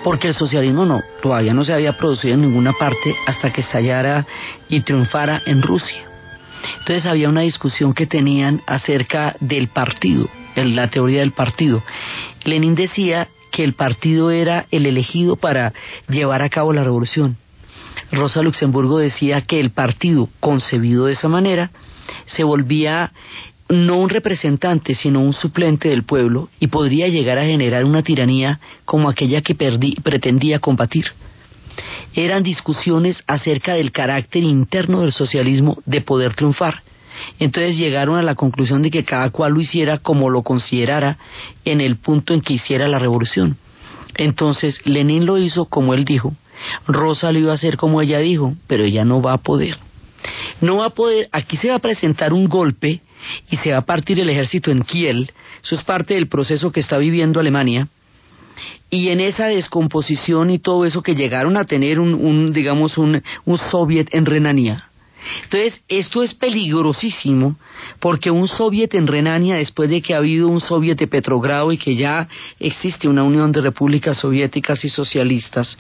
[0.03, 4.25] Porque el socialismo no, todavía no se había producido en ninguna parte hasta que estallara
[4.69, 6.01] y triunfara en Rusia.
[6.79, 11.83] Entonces había una discusión que tenían acerca del partido, la teoría del partido.
[12.43, 15.73] Lenin decía que el partido era el elegido para
[16.09, 17.37] llevar a cabo la revolución.
[18.15, 21.71] Rosa Luxemburgo decía que el partido, concebido de esa manera,
[22.25, 23.11] se volvía
[23.69, 28.59] no un representante, sino un suplente del pueblo y podría llegar a generar una tiranía
[28.85, 31.05] como aquella que pretendía combatir.
[32.13, 36.83] Eran discusiones acerca del carácter interno del socialismo de poder triunfar.
[37.39, 41.17] Entonces llegaron a la conclusión de que cada cual lo hiciera como lo considerara
[41.63, 43.57] en el punto en que hiciera la revolución.
[44.15, 46.33] Entonces Lenin lo hizo como él dijo,
[46.87, 49.77] Rosa lo iba a hacer como ella dijo, pero ella no va a poder.
[50.61, 53.01] No va a poder, aquí se va a presentar un golpe
[53.49, 55.31] y se va a partir el ejército en Kiel,
[55.63, 57.87] eso es parte del proceso que está viviendo Alemania,
[58.89, 63.21] y en esa descomposición y todo eso que llegaron a tener un, un digamos, un,
[63.45, 64.89] un soviet en Renania,
[65.43, 67.55] entonces, esto es peligrosísimo
[67.99, 71.77] porque un soviet en Renania, después de que ha habido un soviet de Petrogrado y
[71.77, 72.27] que ya
[72.59, 75.77] existe una unión de repúblicas soviéticas y socialistas,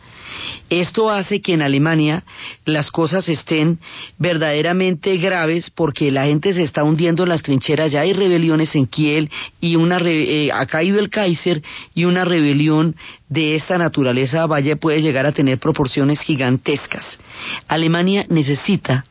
[0.69, 2.23] esto hace que en Alemania
[2.65, 3.79] las cosas estén
[4.17, 8.87] verdaderamente graves porque la gente se está hundiendo en las trincheras, ya hay rebeliones en
[8.87, 9.29] Kiel
[9.61, 11.61] y una eh, ha caído el Kaiser
[11.93, 12.95] y una rebelión
[13.29, 17.19] de esta naturaleza vaya puede llegar a tener proporciones gigantescas.
[17.67, 19.05] Alemania necesita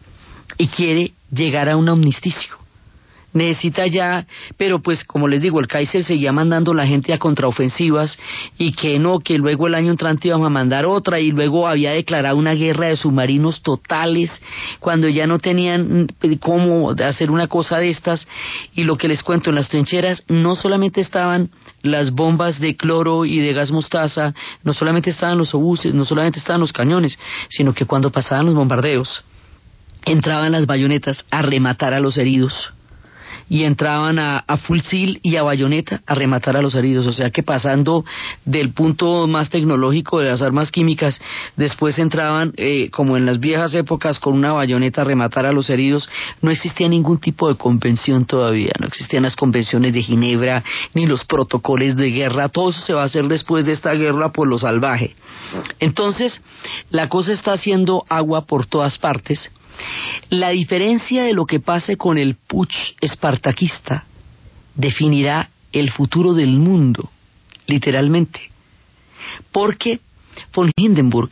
[0.59, 2.65] y quiere llegar a un amnisticio.
[3.35, 8.17] Necesita ya, pero pues como les digo, el Kaiser seguía mandando la gente a contraofensivas
[8.59, 11.91] y que no, que luego el año entrante íbamos a mandar otra y luego había
[11.91, 14.31] declarado una guerra de submarinos totales
[14.79, 16.07] cuando ya no tenían
[16.39, 18.29] cómo hacer una cosa de estas
[18.73, 21.51] y lo que les cuento en las trincheras no solamente estaban
[21.83, 26.39] las bombas de cloro y de gas mostaza, no solamente estaban los obuses, no solamente
[26.39, 29.25] estaban los cañones, sino que cuando pasaban los bombardeos,
[30.05, 32.73] entraban las bayonetas a rematar a los heridos
[33.49, 37.07] y entraban a, a fusil y a bayoneta a rematar a los heridos.
[37.07, 38.05] O sea que pasando
[38.45, 41.21] del punto más tecnológico de las armas químicas,
[41.57, 45.71] después entraban, eh, como en las viejas épocas, con una bayoneta a rematar a los
[45.71, 46.09] heridos.
[46.43, 50.63] No existía ningún tipo de convención todavía, no existían las convenciones de Ginebra,
[50.95, 52.49] ni los protocolos de guerra.
[52.49, 55.15] Todo eso se va a hacer después de esta guerra por lo salvaje.
[55.81, 56.43] Entonces,
[56.91, 59.51] la cosa está haciendo agua por todas partes
[60.31, 64.05] la diferencia de lo que pase con el putsch espartaquista
[64.75, 67.11] definirá el futuro del mundo,
[67.67, 68.41] literalmente.
[69.53, 70.01] Porque
[70.55, 71.31] von Hindenburg,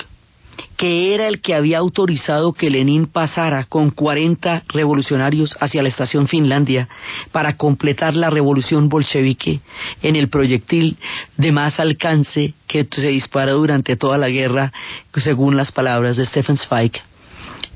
[0.77, 6.29] que era el que había autorizado que Lenin pasara con 40 revolucionarios hacia la estación
[6.29, 6.89] Finlandia
[7.31, 9.61] para completar la revolución bolchevique
[10.03, 10.97] en el proyectil
[11.37, 14.73] de más alcance que se disparó durante toda la guerra,
[15.17, 16.93] según las palabras de Stefan Zweig,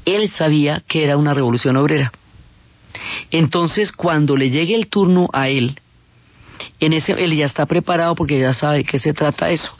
[0.06, 2.10] él sabía que era una revolución obrera.
[3.30, 5.78] Entonces, cuando le llegue el turno a él,
[6.80, 9.70] en ese, él ya está preparado porque ya sabe que se trata eso.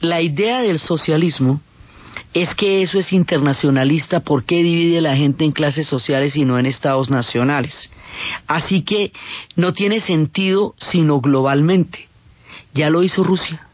[0.00, 1.60] La idea del socialismo
[2.32, 6.58] es que eso es internacionalista porque divide a la gente en clases sociales y no
[6.58, 7.90] en estados nacionales.
[8.46, 9.12] Así que
[9.56, 12.08] no tiene sentido sino globalmente.
[12.72, 13.66] Ya lo hizo Rusia.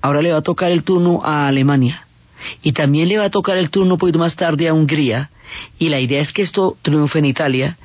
[0.00, 2.06] Ahora le va a tocar el turno a Alemania.
[2.62, 5.30] Y también le va a tocar el turno un poquito más tarde a Hungría
[5.78, 7.76] y la idea es que esto triunfe en Italia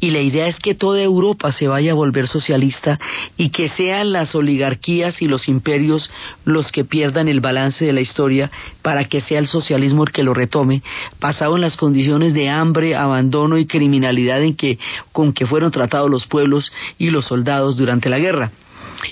[0.00, 2.98] y la idea es que toda Europa se vaya a volver socialista
[3.36, 6.10] y que sean las oligarquías y los imperios
[6.44, 8.50] los que pierdan el balance de la historia
[8.82, 10.82] para que sea el socialismo el que lo retome,
[11.20, 14.78] basado en las condiciones de hambre, abandono y criminalidad en que,
[15.12, 18.52] con que fueron tratados los pueblos y los soldados durante la guerra.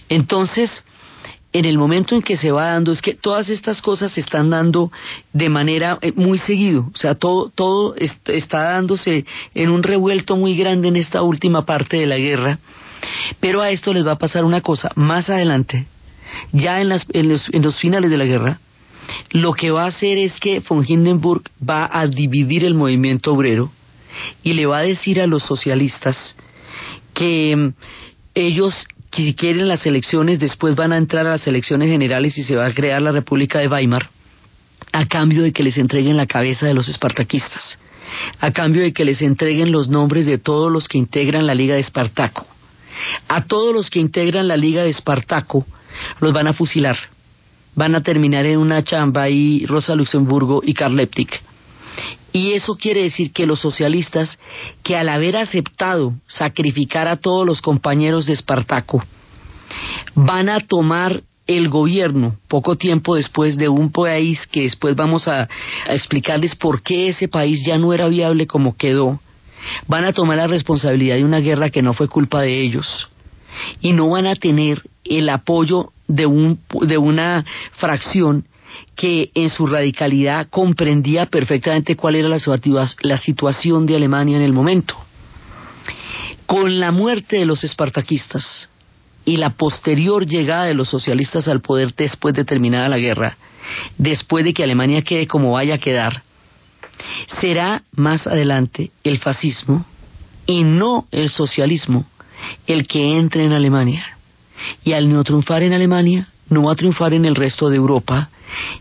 [0.08, 0.84] Entonces,
[1.52, 4.50] en el momento en que se va dando, es que todas estas cosas se están
[4.50, 4.90] dando
[5.32, 10.56] de manera eh, muy seguido, o sea, todo, todo está dándose en un revuelto muy
[10.56, 12.58] grande en esta última parte de la guerra,
[13.40, 15.86] pero a esto les va a pasar una cosa, más adelante,
[16.52, 18.60] ya en, las, en, los, en los finales de la guerra,
[19.30, 23.70] lo que va a hacer es que von Hindenburg va a dividir el movimiento obrero
[24.42, 26.36] y le va a decir a los socialistas
[27.14, 27.74] que mm,
[28.34, 28.74] ellos
[29.12, 32.56] que si quieren las elecciones, después van a entrar a las elecciones generales y se
[32.56, 34.08] va a crear la República de Weimar,
[34.90, 37.78] a cambio de que les entreguen la cabeza de los espartaquistas,
[38.40, 41.74] a cambio de que les entreguen los nombres de todos los que integran la Liga
[41.74, 42.46] de Espartaco.
[43.28, 45.66] A todos los que integran la Liga de Espartaco
[46.20, 46.96] los van a fusilar.
[47.74, 50.96] Van a terminar en una chamba ahí Rosa Luxemburgo y Karl
[52.32, 54.38] y eso quiere decir que los socialistas,
[54.82, 59.02] que al haber aceptado sacrificar a todos los compañeros de Espartaco,
[60.14, 65.48] van a tomar el gobierno poco tiempo después de un país que después vamos a,
[65.86, 69.20] explicarles por qué ese país ya no era viable como quedó,
[69.86, 73.08] van a tomar la responsabilidad de una guerra que no fue culpa de ellos.
[73.80, 78.46] Y no van a tener el apoyo de, un, de una fracción
[78.96, 84.96] que en su radicalidad comprendía perfectamente cuál era la, situación de Alemania en el momento.
[86.46, 88.68] Con la muerte de los espartaquistas
[89.24, 93.36] y la posterior llegada de los socialistas al poder después de terminada la guerra,
[93.96, 96.22] después de que Alemania quede como vaya a quedar,
[97.40, 99.86] será más adelante el fascismo
[100.46, 102.06] y no el socialismo
[102.66, 104.18] el que entre en Alemania.
[104.84, 108.30] Y al no triunfar en Alemania, no va a triunfar en el resto de Europa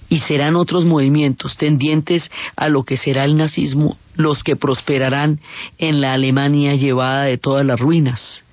[0.09, 5.39] y serán otros movimientos tendientes a lo que será el nazismo los que prosperarán
[5.77, 8.45] en la Alemania llevada de todas las ruinas.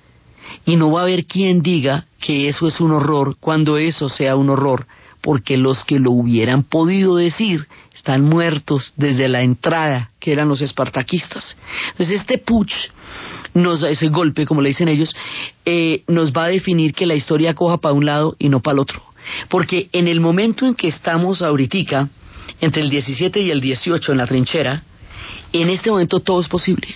[0.65, 4.35] Y no va a haber quien diga que eso es un horror cuando eso sea
[4.35, 4.87] un horror,
[5.21, 10.61] porque los que lo hubieran podido decir están muertos desde la entrada, que eran los
[10.61, 11.57] espartaquistas.
[11.91, 12.73] Entonces este putsch,
[13.53, 15.15] nos, ese golpe, como le dicen ellos,
[15.65, 18.73] eh, nos va a definir que la historia coja para un lado y no para
[18.73, 19.03] el otro.
[19.49, 22.09] Porque en el momento en que estamos ahorita,
[22.61, 24.83] entre el 17 y el 18 en la trinchera,
[25.53, 26.87] en este momento todo es posible.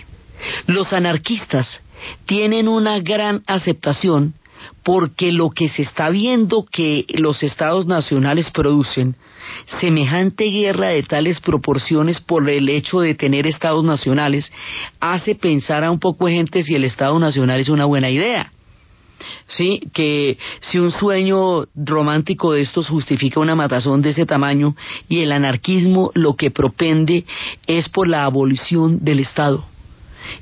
[0.68, 1.82] Los anarquistas
[2.26, 4.34] tienen una gran aceptación
[4.84, 9.16] porque lo que se está viendo que los estados nacionales producen,
[9.80, 14.52] semejante guerra de tales proporciones por el hecho de tener estados nacionales,
[15.00, 18.52] hace pensar a un poco de gente si el estado nacional es una buena idea.
[19.48, 24.76] Sí, que si un sueño romántico de estos justifica una matazón de ese tamaño
[25.08, 27.26] y el anarquismo lo que propende
[27.68, 29.66] es por la abolición del Estado.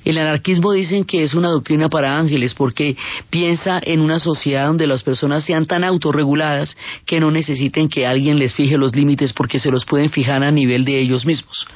[0.05, 2.95] El anarquismo dicen que es una doctrina para ángeles porque
[3.29, 8.37] piensa en una sociedad donde las personas sean tan autorreguladas que no necesiten que alguien
[8.37, 11.67] les fije los límites porque se los pueden fijar a nivel de ellos mismos.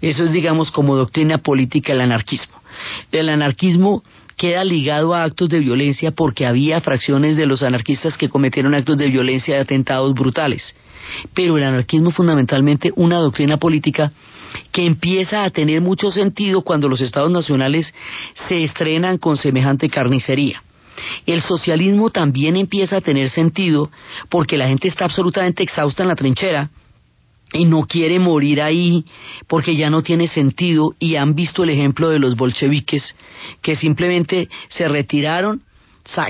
[0.00, 2.60] Eso es, digamos, como doctrina política el anarquismo.
[3.12, 4.02] El anarquismo
[4.40, 8.96] queda ligado a actos de violencia porque había fracciones de los anarquistas que cometieron actos
[8.96, 10.74] de violencia y atentados brutales.
[11.34, 14.12] Pero el anarquismo fundamentalmente una doctrina política
[14.72, 17.92] que empieza a tener mucho sentido cuando los estados nacionales
[18.48, 20.62] se estrenan con semejante carnicería.
[21.26, 23.90] El socialismo también empieza a tener sentido
[24.30, 26.70] porque la gente está absolutamente exhausta en la trinchera
[27.52, 29.04] y no quiere morir ahí
[29.48, 33.16] porque ya no tiene sentido y han visto el ejemplo de los bolcheviques
[33.62, 35.62] que simplemente se retiraron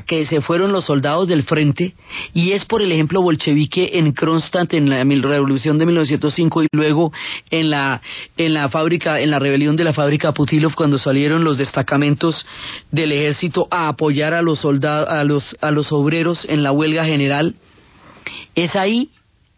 [0.06, 1.94] que se fueron los soldados del frente
[2.34, 7.12] y es por el ejemplo bolchevique en Kronstadt en la revolución de 1905 y luego
[7.50, 8.02] en la
[8.36, 12.44] en la fábrica en la rebelión de la fábrica Putilov cuando salieron los destacamentos
[12.90, 17.04] del ejército a apoyar a los soldados a los a los obreros en la huelga
[17.04, 17.54] general.
[18.54, 19.10] Es ahí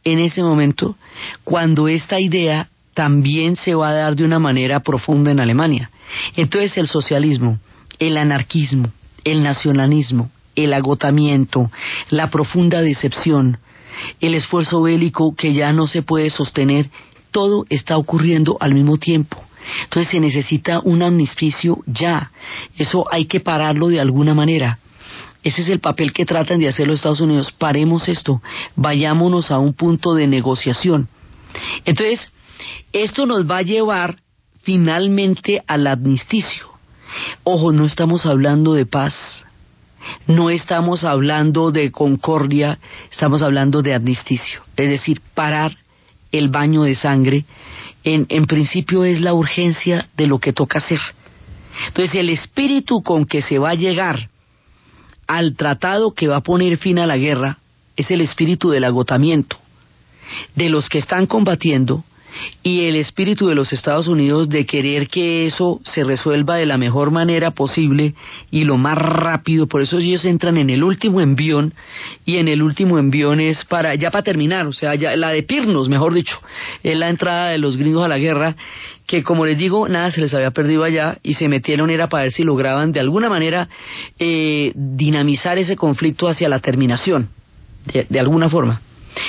[0.04, 0.96] en ese momento
[1.44, 5.90] cuando esta idea también se va a dar de una manera profunda en Alemania
[6.36, 7.58] entonces el socialismo
[7.98, 8.90] el anarquismo
[9.24, 11.70] el nacionalismo, el agotamiento,
[12.10, 13.58] la profunda decepción,
[14.20, 16.90] el esfuerzo bélico que ya no se puede sostener,
[17.30, 19.38] todo está ocurriendo al mismo tiempo.
[19.84, 22.32] Entonces se necesita un amnisticio ya.
[22.76, 24.78] Eso hay que pararlo de alguna manera.
[25.42, 27.52] Ese es el papel que tratan de hacer los Estados Unidos.
[27.52, 28.40] Paremos esto,
[28.76, 31.08] vayámonos a un punto de negociación.
[31.84, 32.30] Entonces,
[32.92, 34.18] esto nos va a llevar
[34.62, 36.66] finalmente al amnisticio.
[37.44, 39.44] Ojo, no estamos hablando de paz,
[40.26, 42.78] no estamos hablando de concordia,
[43.10, 45.76] estamos hablando de amnisticio, es decir, parar
[46.30, 47.44] el baño de sangre,
[48.04, 51.00] en, en principio es la urgencia de lo que toca hacer.
[51.88, 54.28] Entonces el espíritu con que se va a llegar
[55.32, 57.58] al tratado que va a poner fin a la guerra
[57.96, 59.56] es el espíritu del agotamiento
[60.54, 62.04] de los que están combatiendo
[62.62, 66.78] y el espíritu de los Estados Unidos de querer que eso se resuelva de la
[66.78, 68.14] mejor manera posible
[68.50, 71.74] y lo más rápido, por eso ellos entran en el último envión
[72.24, 75.42] y en el último envión es para ya para terminar, o sea, ya la de
[75.42, 76.38] Pirnos, mejor dicho,
[76.82, 78.56] es la entrada de los gringos a la guerra
[79.06, 82.24] que como les digo, nada se les había perdido allá y se metieron era para
[82.24, 83.68] ver si lograban de alguna manera
[84.18, 87.28] eh, dinamizar ese conflicto hacia la terminación,
[87.92, 88.80] de, de alguna forma.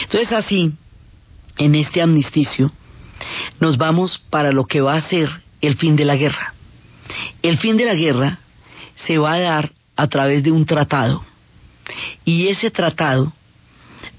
[0.03, 0.71] Entonces así,
[1.57, 2.71] en este amnisticio,
[3.59, 5.29] nos vamos para lo que va a ser
[5.61, 6.53] el fin de la guerra.
[7.41, 8.39] El fin de la guerra
[8.95, 11.23] se va a dar a través de un tratado
[12.25, 13.33] y ese tratado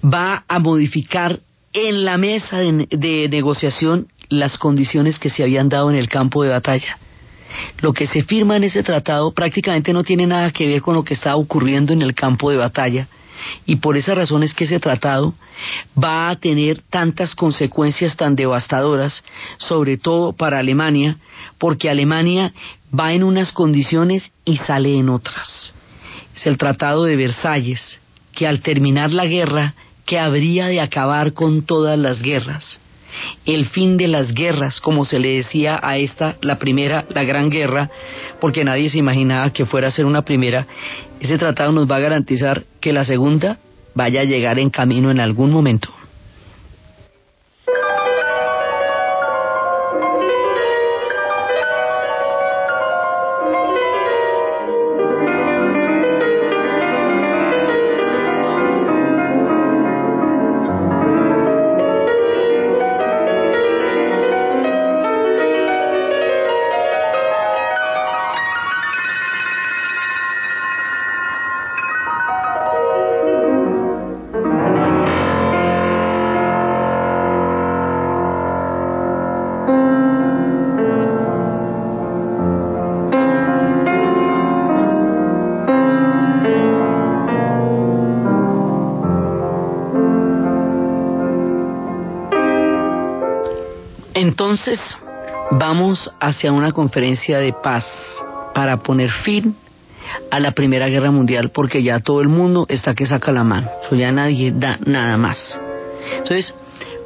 [0.05, 1.41] va a modificar
[1.73, 6.51] en la mesa de, negociación las condiciones que se habían dado en el campo de
[6.51, 6.99] batalla.
[7.81, 11.05] Lo que se firma en ese tratado prácticamente no tiene nada que ver con lo
[11.05, 13.09] que está ocurriendo en el campo de batalla,
[13.67, 15.35] y por esa razón es que ese tratado
[16.03, 19.25] va a tener tantas consecuencias tan devastadoras,
[19.59, 21.17] sobre todo para Alemania,
[21.59, 22.53] porque Alemania
[22.99, 25.75] va en unas condiciones y sale en otras.
[26.35, 28.01] Es el Tratado de Versalles,
[28.35, 29.75] que al terminar la guerra,
[30.05, 32.81] que habría de acabar con todas las guerras.
[33.47, 37.49] El fin de las guerras, como se le decía a esta, la primera, la gran
[37.49, 37.89] guerra,
[38.41, 40.67] porque nadie se imaginaba que fuera a ser una primera,
[41.21, 43.59] ese tratado nos va a garantizar que la segunda
[43.95, 45.89] vaya a llegar en camino en algún momento.
[96.35, 97.87] Hacia una conferencia de paz
[98.55, 99.55] para poner fin
[100.31, 103.71] a la Primera Guerra Mundial, porque ya todo el mundo está que saca la mano,
[103.93, 105.59] ya nadie da nada más.
[106.19, 106.55] Entonces,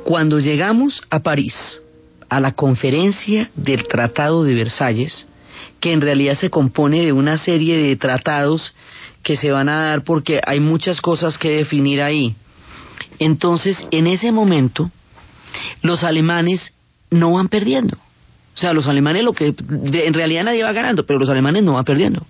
[0.05, 1.55] cuando llegamos a París,
[2.29, 5.29] a la conferencia del Tratado de Versalles,
[5.81, 8.75] que en realidad se compone de una serie de tratados
[9.23, 12.35] que se van a dar porque hay muchas cosas que definir ahí.
[13.19, 14.91] Entonces, en ese momento,
[15.83, 16.75] los alemanes
[17.11, 17.97] no van perdiendo.
[18.59, 21.75] O sea, los alemanes lo que, en realidad nadie va ganando, pero los alemanes no
[21.75, 22.27] van perdiendo.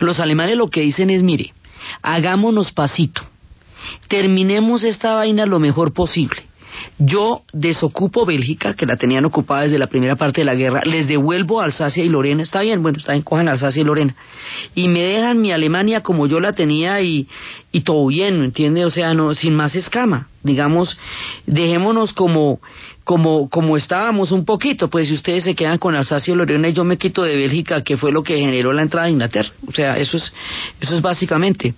[0.00, 1.54] Los alemanes lo que dicen es, mire,
[2.02, 3.22] hagámonos pasito,
[4.08, 6.41] terminemos esta vaina lo mejor posible.
[7.04, 11.08] Yo desocupo Bélgica, que la tenían ocupada desde la primera parte de la guerra, les
[11.08, 14.14] devuelvo Alsacia y Lorena, está bien, bueno, está bien, cojan Alsacia y Lorena,
[14.76, 17.26] y me dejan mi Alemania como yo la tenía y,
[17.72, 18.84] y todo bien, ¿me entiende?
[18.84, 20.96] O sea, no, sin más escama, digamos,
[21.44, 22.60] dejémonos como,
[23.02, 26.72] como, como estábamos un poquito, pues si ustedes se quedan con Alsacia y Lorena y
[26.72, 29.72] yo me quito de Bélgica, que fue lo que generó la entrada de Inglaterra, o
[29.72, 30.32] sea, eso es,
[30.80, 31.74] eso es básicamente.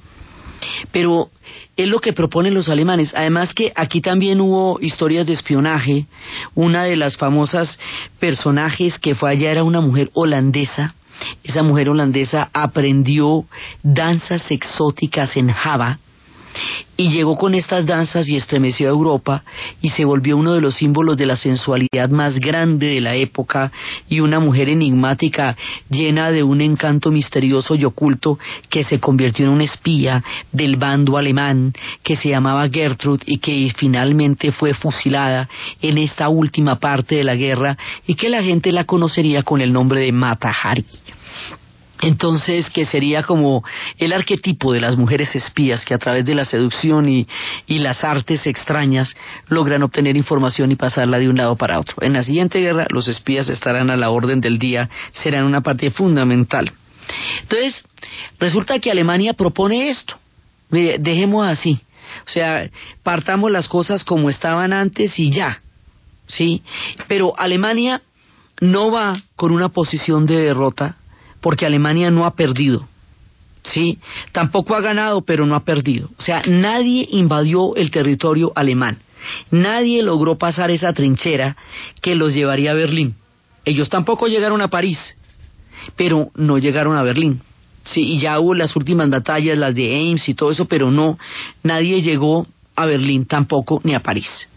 [0.92, 1.30] Pero
[1.76, 3.12] es lo que proponen los alemanes.
[3.14, 6.06] Además que aquí también hubo historias de espionaje.
[6.54, 7.78] Una de las famosas
[8.18, 10.94] personajes que fue allá era una mujer holandesa.
[11.42, 13.44] Esa mujer holandesa aprendió
[13.82, 15.98] danzas exóticas en Java
[16.96, 19.42] y llegó con estas danzas y estremeció a Europa
[19.80, 23.72] y se volvió uno de los símbolos de la sensualidad más grande de la época
[24.08, 25.56] y una mujer enigmática
[25.90, 28.38] llena de un encanto misterioso y oculto
[28.70, 33.72] que se convirtió en una espía del bando alemán que se llamaba Gertrude y que
[33.76, 35.48] finalmente fue fusilada
[35.82, 37.76] en esta última parte de la guerra
[38.06, 40.84] y que la gente la conocería con el nombre de Mata Hari.
[42.04, 43.64] Entonces, que sería como
[43.98, 47.26] el arquetipo de las mujeres espías que a través de la seducción y,
[47.66, 49.16] y las artes extrañas
[49.48, 51.96] logran obtener información y pasarla de un lado para otro.
[52.00, 55.90] En la siguiente guerra, los espías estarán a la orden del día, serán una parte
[55.90, 56.72] fundamental.
[57.40, 57.82] Entonces,
[58.38, 60.14] resulta que Alemania propone esto.
[60.70, 61.80] Mire, dejemos así.
[62.26, 62.68] O sea,
[63.02, 65.60] partamos las cosas como estaban antes y ya.
[66.26, 66.62] ¿Sí?
[67.08, 68.02] Pero Alemania
[68.60, 70.96] no va con una posición de derrota
[71.44, 72.88] porque Alemania no ha perdido.
[73.64, 73.98] ¿Sí?
[74.32, 76.08] Tampoco ha ganado, pero no ha perdido.
[76.18, 78.96] O sea, nadie invadió el territorio alemán.
[79.50, 81.54] Nadie logró pasar esa trinchera
[82.00, 83.14] que los llevaría a Berlín.
[83.66, 85.18] Ellos tampoco llegaron a París,
[85.96, 87.42] pero no llegaron a Berlín.
[87.84, 91.18] Sí, y ya hubo las últimas batallas, las de Ames y todo eso, pero no,
[91.62, 94.48] nadie llegó a Berlín tampoco ni a París.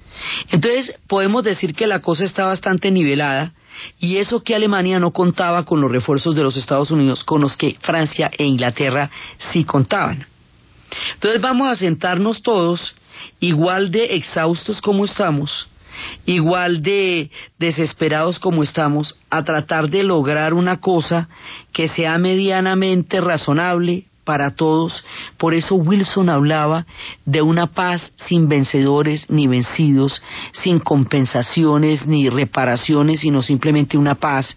[0.50, 3.54] Entonces, podemos decir que la cosa está bastante nivelada
[4.00, 7.56] y eso que Alemania no contaba con los refuerzos de los Estados Unidos, con los
[7.58, 9.10] que Francia e Inglaterra
[9.52, 10.26] sí contaban.
[11.14, 12.96] Entonces vamos a sentarnos todos
[13.40, 15.68] igual de exhaustos como estamos,
[16.26, 21.30] igual de desesperados como estamos, a tratar de lograr una cosa
[21.74, 25.06] que sea medianamente razonable para todos.
[25.38, 26.86] Por eso Wilson hablaba
[27.26, 30.22] de una paz sin vencedores ni vencidos,
[30.52, 34.56] sin compensaciones ni reparaciones, sino simplemente una paz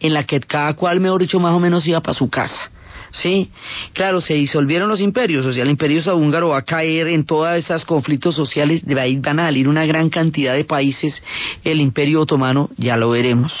[0.00, 2.72] en la que cada cual, mejor dicho, más o menos iba para su casa.
[3.12, 3.50] Sí,
[3.92, 7.54] claro, se disolvieron los imperios, o sea, el imperio austrohúngaro va a caer en todos
[7.54, 11.22] esos conflictos sociales, de ahí van a salir una gran cantidad de países,
[11.62, 13.52] el imperio otomano, ya lo veremos,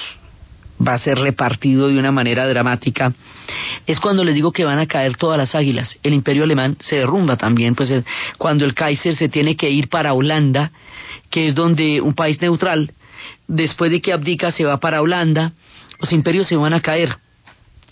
[0.86, 3.12] va a ser repartido de una manera dramática.
[3.86, 5.98] Es cuando les digo que van a caer todas las águilas.
[6.02, 7.92] El imperio alemán se derrumba también, pues
[8.38, 10.72] cuando el Kaiser se tiene que ir para Holanda,
[11.30, 12.92] que es donde un país neutral,
[13.48, 15.52] después de que abdica se va para Holanda,
[16.00, 17.16] los imperios se van a caer.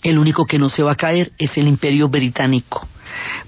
[0.03, 2.87] el único que no se va a caer es el imperio británico.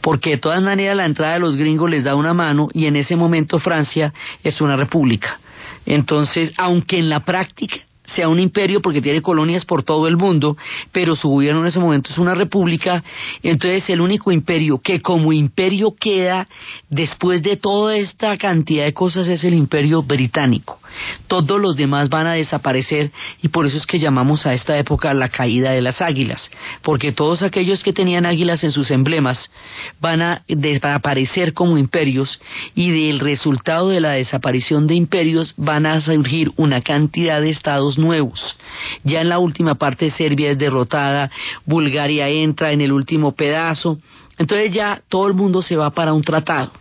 [0.02, 2.96] Porque de todas maneras la entrada de los gringos les da una mano y en
[2.96, 4.14] ese momento Francia
[4.44, 5.40] es una república.
[5.86, 7.78] Entonces, aunque en la práctica
[8.16, 10.58] sea un imperio porque tiene colonias por todo el mundo,
[10.92, 13.04] pero su gobierno en ese momento es una república,
[13.42, 16.48] entonces el único imperio que como imperio queda
[16.90, 20.80] después de toda esta cantidad de cosas es el imperio británico.
[21.28, 25.14] Todos los demás van a desaparecer y por eso es que llamamos a esta época
[25.14, 29.52] la caída de las águilas, porque todos aquellos que tenían águilas en sus emblemas
[30.00, 32.40] van a desaparecer como imperios
[32.76, 37.98] y del resultado de la desaparición de imperios van a surgir una cantidad de estados
[37.98, 38.58] nuevos.
[39.04, 41.32] Ya en la última parte Serbia es derrotada,
[41.66, 44.00] Bulgaria entra en el último pedazo,
[44.38, 46.72] entonces ya todo el mundo se va para un tratado.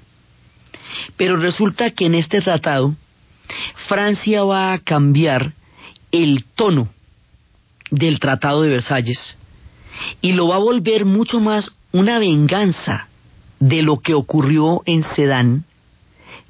[1.17, 2.95] Pero resulta que en este tratado
[3.89, 5.53] Francia va a cambiar
[6.11, 6.89] el tono
[7.91, 9.39] del Tratado de Versalles
[10.21, 13.09] y lo va a volver mucho más una venganza
[13.61, 15.65] de lo que ocurrió en Sedán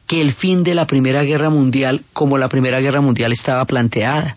[0.07, 4.37] que el fin de la Primera Guerra Mundial como la Primera Guerra Mundial estaba planteada.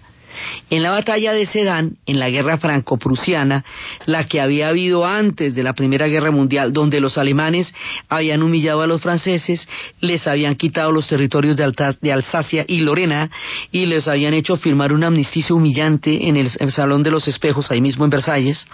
[0.70, 3.64] En la batalla de Sedán, en la guerra franco-prusiana,
[4.06, 7.74] la que había habido antes de la Primera Guerra Mundial, donde los alemanes
[8.10, 9.68] habían humillado a los franceses,
[10.02, 13.30] les habían quitado los territorios de, Alsacia y Lorena
[13.72, 17.72] y les habían hecho firmar un amnisticio humillante en el, el Salón de los Espejos,
[17.72, 18.68] ahí mismo en Versalles.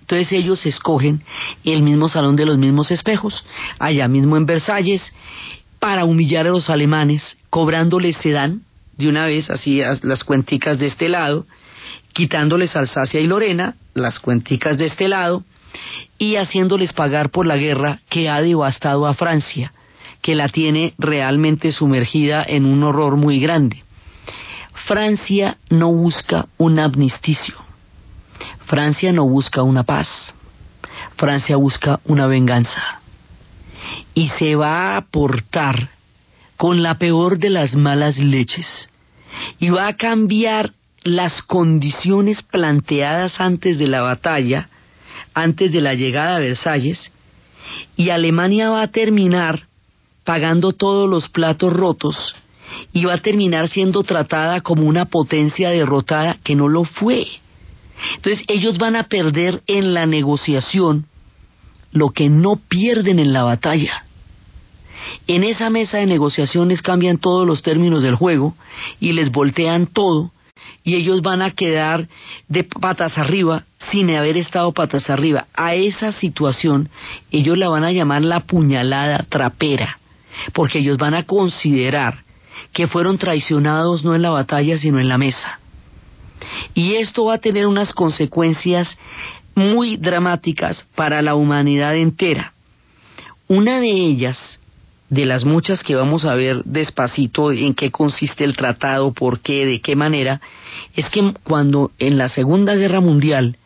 [0.00, 1.22] Entonces ellos escogen
[1.64, 3.44] el mismo Salón de los mismos Espejos,
[3.78, 5.14] allá mismo en Versalles,
[5.78, 8.62] para humillar a los alemanes, cobrándoles Sedán,
[8.96, 11.46] de una vez así las cuenticas de este lado,
[12.12, 15.44] quitándoles Alsacia y Lorena, las cuenticas de este lado,
[16.18, 19.72] y haciéndoles pagar por la guerra que ha devastado a Francia,
[20.22, 23.82] que la tiene realmente sumergida en un horror muy grande.
[24.86, 27.56] Francia no busca un amnisticio,
[28.66, 30.34] Francia no busca una paz,
[31.16, 33.00] Francia busca una venganza.
[34.14, 35.90] Y se va a aportar
[36.56, 38.90] con la peor de las malas leches
[39.58, 44.68] y va a cambiar las condiciones planteadas antes de la batalla,
[45.34, 47.12] antes de la llegada a Versalles,
[47.96, 49.66] y Alemania va a terminar
[50.24, 52.34] pagando todos los platos rotos
[52.92, 57.26] y va a terminar siendo tratada como una potencia derrotada que no lo fue.
[58.16, 61.06] Entonces ellos van a perder en la negociación
[61.92, 64.04] lo que no pierden en la batalla.
[65.26, 68.54] En esa mesa de negociaciones cambian todos los términos del juego
[69.00, 70.32] y les voltean todo
[70.82, 72.08] y ellos van a quedar
[72.48, 75.46] de patas arriba sin haber estado patas arriba.
[75.54, 76.90] A esa situación
[77.30, 79.98] ellos la van a llamar la puñalada trapera,
[80.52, 82.22] porque ellos van a considerar
[82.72, 85.58] que fueron traicionados no en la batalla sino en la mesa.
[86.74, 88.88] Y esto va a tener unas consecuencias
[89.54, 92.52] muy dramáticas para la humanidad entera.
[93.48, 94.60] Una de ellas
[95.10, 99.66] de las muchas que vamos a ver despacito en qué consiste el tratado, por qué,
[99.66, 100.40] de qué manera,
[100.94, 103.56] es que cuando en la Segunda Guerra Mundial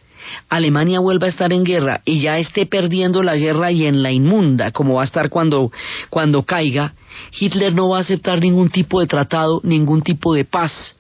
[0.49, 4.13] Alemania vuelva a estar en guerra y ya esté perdiendo la guerra y en la
[4.13, 5.73] inmunda, como va a estar cuando,
[6.11, 6.95] cuando caiga,
[7.39, 10.98] Hitler no va a aceptar ningún tipo de tratado, ningún tipo de paz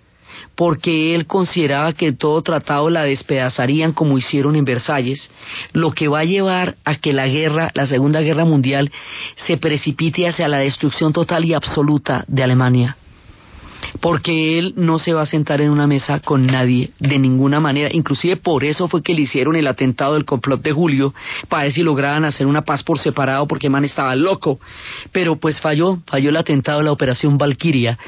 [0.58, 5.30] porque él consideraba que todo tratado la despedazarían como hicieron en Versalles,
[5.72, 8.90] lo que va a llevar a que la guerra, la Segunda Guerra Mundial,
[9.36, 12.96] se precipite hacia la destrucción total y absoluta de Alemania
[14.00, 17.90] porque él no se va a sentar en una mesa con nadie de ninguna manera.
[17.92, 21.14] Inclusive por eso fue que le hicieron el atentado del complot de julio,
[21.48, 24.58] para ver si lograban hacer una paz por separado, porque Man estaba loco.
[25.12, 27.98] Pero pues falló, falló el atentado de la operación Valkyria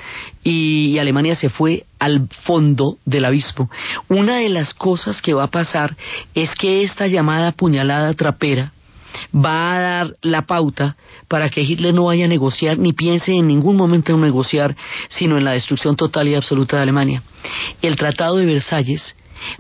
[0.42, 3.70] y, Alemania se fue al fondo del abismo.
[4.08, 5.96] Una de las cosas que va a pasar
[6.34, 8.72] es que esta llamada puñalada trapera
[9.34, 10.96] va a dar la pauta
[11.28, 14.76] para que Hitler no vaya a negociar ni piense en ningún momento en negociar,
[15.08, 17.22] sino en la destrucción total y absoluta de Alemania.
[17.82, 19.16] El Tratado de Versalles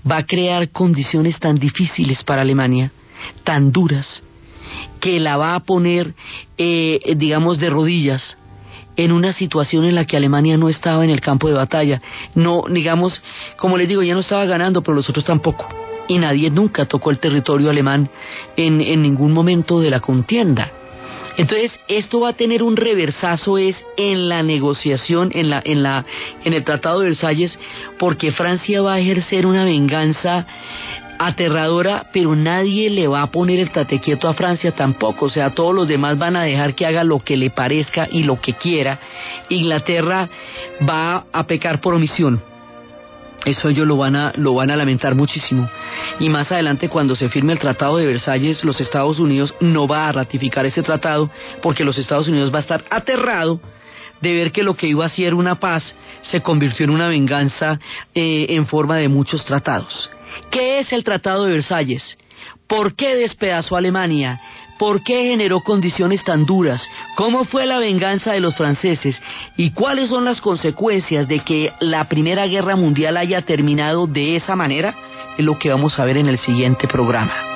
[0.08, 2.92] va a crear condiciones tan difíciles para Alemania,
[3.44, 4.24] tan duras,
[5.00, 6.14] que la va a poner,
[6.58, 8.36] eh, digamos, de rodillas
[8.96, 12.02] en una situación en la que Alemania no estaba en el campo de batalla.
[12.34, 13.20] No, digamos,
[13.56, 17.10] como les digo, ya no estaba ganando, pero los otros tampoco y nadie nunca tocó
[17.10, 18.10] el territorio alemán
[18.56, 20.72] en, en ningún momento de la contienda.
[21.36, 26.04] Entonces, esto va a tener un reversazo es en la negociación, en la, en la,
[26.44, 27.56] en el Tratado de Versalles,
[27.96, 30.46] porque Francia va a ejercer una venganza
[31.20, 35.72] aterradora, pero nadie le va a poner el tatequieto a Francia tampoco, o sea, todos
[35.72, 38.98] los demás van a dejar que haga lo que le parezca y lo que quiera.
[39.48, 40.28] Inglaterra
[40.88, 42.49] va a pecar por omisión
[43.44, 45.68] Eso ellos lo van a lo van a lamentar muchísimo.
[46.18, 50.08] Y más adelante cuando se firme el Tratado de Versalles, los Estados Unidos no va
[50.08, 51.30] a ratificar ese tratado
[51.62, 53.60] porque los Estados Unidos va a estar aterrado
[54.20, 57.78] de ver que lo que iba a ser una paz se convirtió en una venganza
[58.14, 60.10] eh, en forma de muchos tratados.
[60.50, 62.18] ¿Qué es el Tratado de Versalles?
[62.66, 64.38] ¿Por qué despedazó a Alemania?
[64.80, 66.82] ¿Por qué generó condiciones tan duras?
[67.14, 69.22] ¿Cómo fue la venganza de los franceses?
[69.54, 74.56] ¿Y cuáles son las consecuencias de que la Primera Guerra Mundial haya terminado de esa
[74.56, 74.94] manera?
[75.36, 77.49] Es lo que vamos a ver en el siguiente programa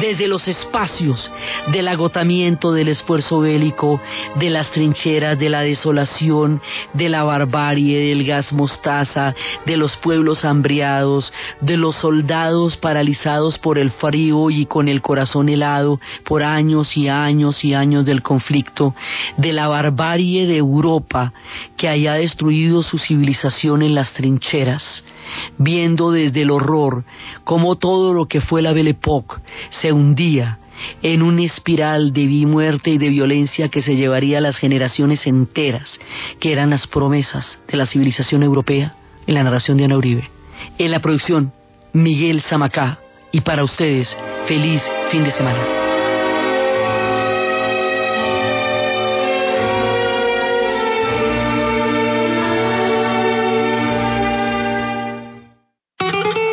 [0.00, 1.30] desde los espacios
[1.72, 4.00] del agotamiento del esfuerzo bélico,
[4.36, 6.60] de las trincheras, de la desolación,
[6.92, 9.34] de la barbarie, del gas mostaza,
[9.66, 15.48] de los pueblos hambriados, de los soldados paralizados por el frío y con el corazón
[15.48, 18.94] helado por años y años y años del conflicto,
[19.36, 21.32] de la barbarie de Europa
[21.76, 25.04] que haya destruido su civilización en las trincheras,
[25.58, 27.04] viendo desde el horror
[27.44, 29.36] cómo todo lo que fue la Belle Époque
[29.70, 30.58] se hundía
[31.02, 35.98] en una espiral de muerte y de violencia que se llevaría a las generaciones enteras,
[36.40, 38.94] que eran las promesas de la civilización europea,
[39.26, 40.28] en la narración de Ana Uribe.
[40.78, 41.52] En la producción,
[41.92, 42.98] Miguel Zamacá.
[43.32, 44.16] Y para ustedes,
[44.46, 45.83] feliz fin de semana.